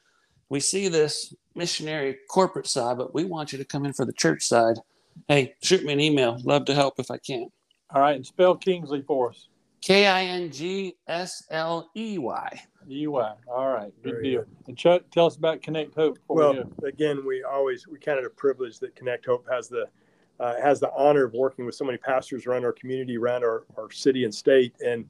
we 0.48 0.60
see 0.60 0.88
this 0.88 1.34
missionary 1.54 2.18
corporate 2.30 2.66
side, 2.66 2.98
but 2.98 3.14
we 3.14 3.24
want 3.24 3.52
you 3.52 3.58
to 3.58 3.64
come 3.64 3.84
in 3.84 3.92
for 3.92 4.04
the 4.04 4.12
church 4.12 4.44
side. 4.44 4.76
Hey, 5.28 5.54
shoot 5.62 5.84
me 5.84 5.92
an 5.92 6.00
email. 6.00 6.38
Love 6.44 6.64
to 6.66 6.74
help 6.74 6.94
if 6.98 7.10
I 7.10 7.18
can. 7.18 7.48
All 7.90 8.00
right, 8.00 8.16
and 8.16 8.26
spell 8.26 8.56
Kingsley 8.56 9.02
for 9.02 9.30
us. 9.30 9.48
K 9.84 10.06
I 10.06 10.24
N 10.24 10.50
G 10.50 10.96
S 11.06 11.44
L 11.50 11.90
E 11.94 12.16
Y. 12.16 12.62
E 12.88 13.06
Y. 13.06 13.34
All 13.46 13.68
right, 13.68 13.92
good 14.02 14.12
Very 14.12 14.22
deal. 14.22 14.40
Good. 14.40 14.68
And 14.68 14.78
Chuck, 14.78 15.02
tell 15.10 15.26
us 15.26 15.36
about 15.36 15.60
Connect 15.60 15.94
Hope. 15.94 16.18
Well, 16.26 16.54
we 16.80 16.88
again, 16.88 17.22
we 17.26 17.42
always 17.42 17.86
we 17.86 17.98
kind 17.98 18.18
of 18.18 18.24
a 18.24 18.30
privilege 18.30 18.78
that 18.78 18.96
Connect 18.96 19.26
Hope 19.26 19.46
has 19.50 19.68
the 19.68 19.86
uh, 20.40 20.54
has 20.58 20.80
the 20.80 20.90
honor 20.96 21.24
of 21.24 21.34
working 21.34 21.66
with 21.66 21.74
so 21.74 21.84
many 21.84 21.98
pastors 21.98 22.46
around 22.46 22.64
our 22.64 22.72
community, 22.72 23.18
around 23.18 23.44
our, 23.44 23.64
our 23.76 23.90
city 23.90 24.24
and 24.24 24.34
state, 24.34 24.72
and 24.82 25.04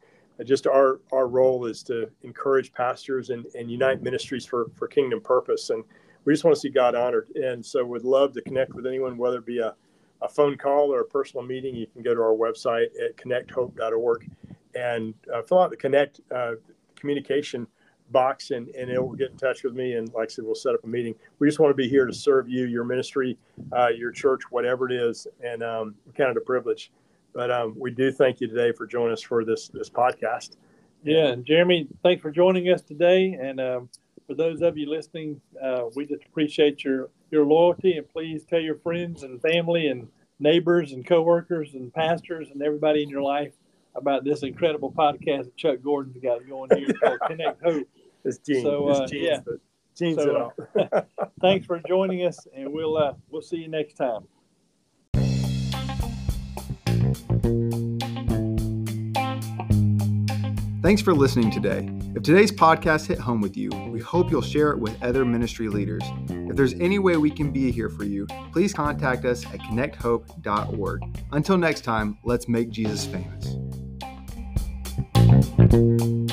just 0.44 0.66
our 0.66 1.00
our 1.12 1.28
role 1.28 1.66
is 1.66 1.84
to 1.84 2.10
encourage 2.24 2.72
pastors 2.72 3.30
and, 3.30 3.46
and 3.54 3.70
unite 3.70 4.02
ministries 4.02 4.44
for 4.44 4.72
for 4.74 4.88
kingdom 4.88 5.20
purpose, 5.20 5.70
and 5.70 5.84
we 6.24 6.32
just 6.32 6.42
want 6.42 6.52
to 6.52 6.60
see 6.60 6.68
God 6.68 6.96
honored. 6.96 7.28
And 7.36 7.64
so, 7.64 7.84
would 7.84 8.02
love 8.02 8.32
to 8.32 8.42
connect 8.42 8.74
with 8.74 8.88
anyone, 8.88 9.18
whether 9.18 9.38
it 9.38 9.46
be 9.46 9.60
a 9.60 9.76
a 10.20 10.28
phone 10.28 10.56
call 10.56 10.92
or 10.92 11.00
a 11.00 11.04
personal 11.04 11.46
meeting, 11.46 11.76
you 11.76 11.86
can 11.86 12.02
go 12.02 12.12
to 12.14 12.20
our 12.20 12.34
website 12.34 12.86
at 13.04 13.16
connecthope.org 13.16 14.30
and 14.74 15.14
uh, 15.32 15.42
fill 15.42 15.60
out 15.60 15.70
the 15.70 15.76
connect 15.76 16.20
uh, 16.34 16.52
communication 16.96 17.66
box 18.10 18.50
and, 18.50 18.68
and 18.70 18.90
it 18.90 19.02
will 19.02 19.14
get 19.14 19.30
in 19.30 19.36
touch 19.36 19.64
with 19.64 19.74
me. 19.74 19.94
And 19.94 20.12
like 20.12 20.30
I 20.30 20.32
said, 20.32 20.44
we'll 20.44 20.54
set 20.54 20.74
up 20.74 20.84
a 20.84 20.86
meeting. 20.86 21.14
We 21.38 21.48
just 21.48 21.58
want 21.58 21.70
to 21.70 21.74
be 21.74 21.88
here 21.88 22.06
to 22.06 22.12
serve 22.12 22.48
you, 22.48 22.66
your 22.66 22.84
ministry, 22.84 23.38
uh, 23.72 23.88
your 23.88 24.10
church, 24.10 24.42
whatever 24.50 24.88
it 24.88 24.94
is. 24.94 25.26
And 25.42 25.62
um, 25.62 25.94
kind 26.16 26.30
of 26.30 26.36
a 26.36 26.40
privilege. 26.40 26.90
But 27.32 27.50
um, 27.50 27.74
we 27.76 27.90
do 27.90 28.12
thank 28.12 28.40
you 28.40 28.46
today 28.46 28.72
for 28.72 28.86
joining 28.86 29.12
us 29.12 29.22
for 29.22 29.44
this 29.44 29.68
this 29.68 29.90
podcast. 29.90 30.56
Yeah, 31.02 31.26
and 31.26 31.44
Jeremy, 31.44 31.88
thanks 32.02 32.22
for 32.22 32.30
joining 32.30 32.68
us 32.70 32.80
today. 32.80 33.36
And 33.40 33.60
um, 33.60 33.88
for 34.26 34.34
those 34.34 34.62
of 34.62 34.78
you 34.78 34.88
listening, 34.88 35.40
uh, 35.62 35.86
we 35.96 36.06
just 36.06 36.24
appreciate 36.24 36.84
your 36.84 37.10
your 37.30 37.44
loyalty. 37.44 37.96
And 37.96 38.08
please 38.08 38.44
tell 38.44 38.60
your 38.60 38.76
friends 38.76 39.24
and 39.24 39.42
family 39.42 39.88
and 39.88 40.08
neighbors 40.38 40.92
and 40.92 41.04
coworkers 41.04 41.74
and 41.74 41.92
pastors 41.92 42.50
and 42.50 42.62
everybody 42.62 43.02
in 43.02 43.08
your 43.08 43.22
life 43.22 43.52
about 43.94 44.24
this 44.24 44.42
incredible 44.42 44.92
podcast 44.92 45.44
that 45.44 45.56
Chuck 45.56 45.78
Gordon's 45.82 46.18
got 46.18 46.46
going 46.48 46.70
here 46.76 46.92
called 46.94 47.18
Connect 47.26 47.62
Hope. 47.62 47.88
It's 48.24 48.38
Gene. 48.38 48.62
So 48.62 48.88
uh, 48.88 49.06
yeah, 49.12 49.40
Gene's 49.96 50.22
so, 50.22 50.52
uh, 50.78 51.02
thanks 51.40 51.66
for 51.66 51.80
joining 51.86 52.26
us, 52.26 52.46
and 52.54 52.72
we'll 52.72 52.96
uh, 52.96 53.14
we'll 53.30 53.42
see 53.42 53.58
you 53.58 53.68
next 53.68 53.94
time. 53.94 54.26
Thanks 60.82 61.00
for 61.00 61.14
listening 61.14 61.50
today. 61.50 61.88
If 62.14 62.24
today's 62.24 62.52
podcast 62.52 63.06
hit 63.06 63.18
home 63.18 63.40
with 63.40 63.56
you, 63.56 63.70
we 63.88 64.00
hope 64.00 64.30
you'll 64.30 64.42
share 64.42 64.70
it 64.70 64.78
with 64.78 65.02
other 65.02 65.24
ministry 65.24 65.68
leaders. 65.68 66.02
If 66.28 66.56
there's 66.56 66.74
any 66.74 66.98
way 66.98 67.16
we 67.16 67.30
can 67.30 67.50
be 67.50 67.72
here 67.72 67.88
for 67.88 68.04
you, 68.04 68.26
please 68.52 68.74
contact 68.74 69.24
us 69.24 69.46
at 69.46 69.60
connecthope.org. 69.60 71.02
Until 71.32 71.56
next 71.56 71.84
time, 71.84 72.18
let's 72.22 72.48
make 72.48 72.68
Jesus 72.68 73.06
famous. 73.06 73.56
Thank 75.74 76.02
you. 76.02 76.23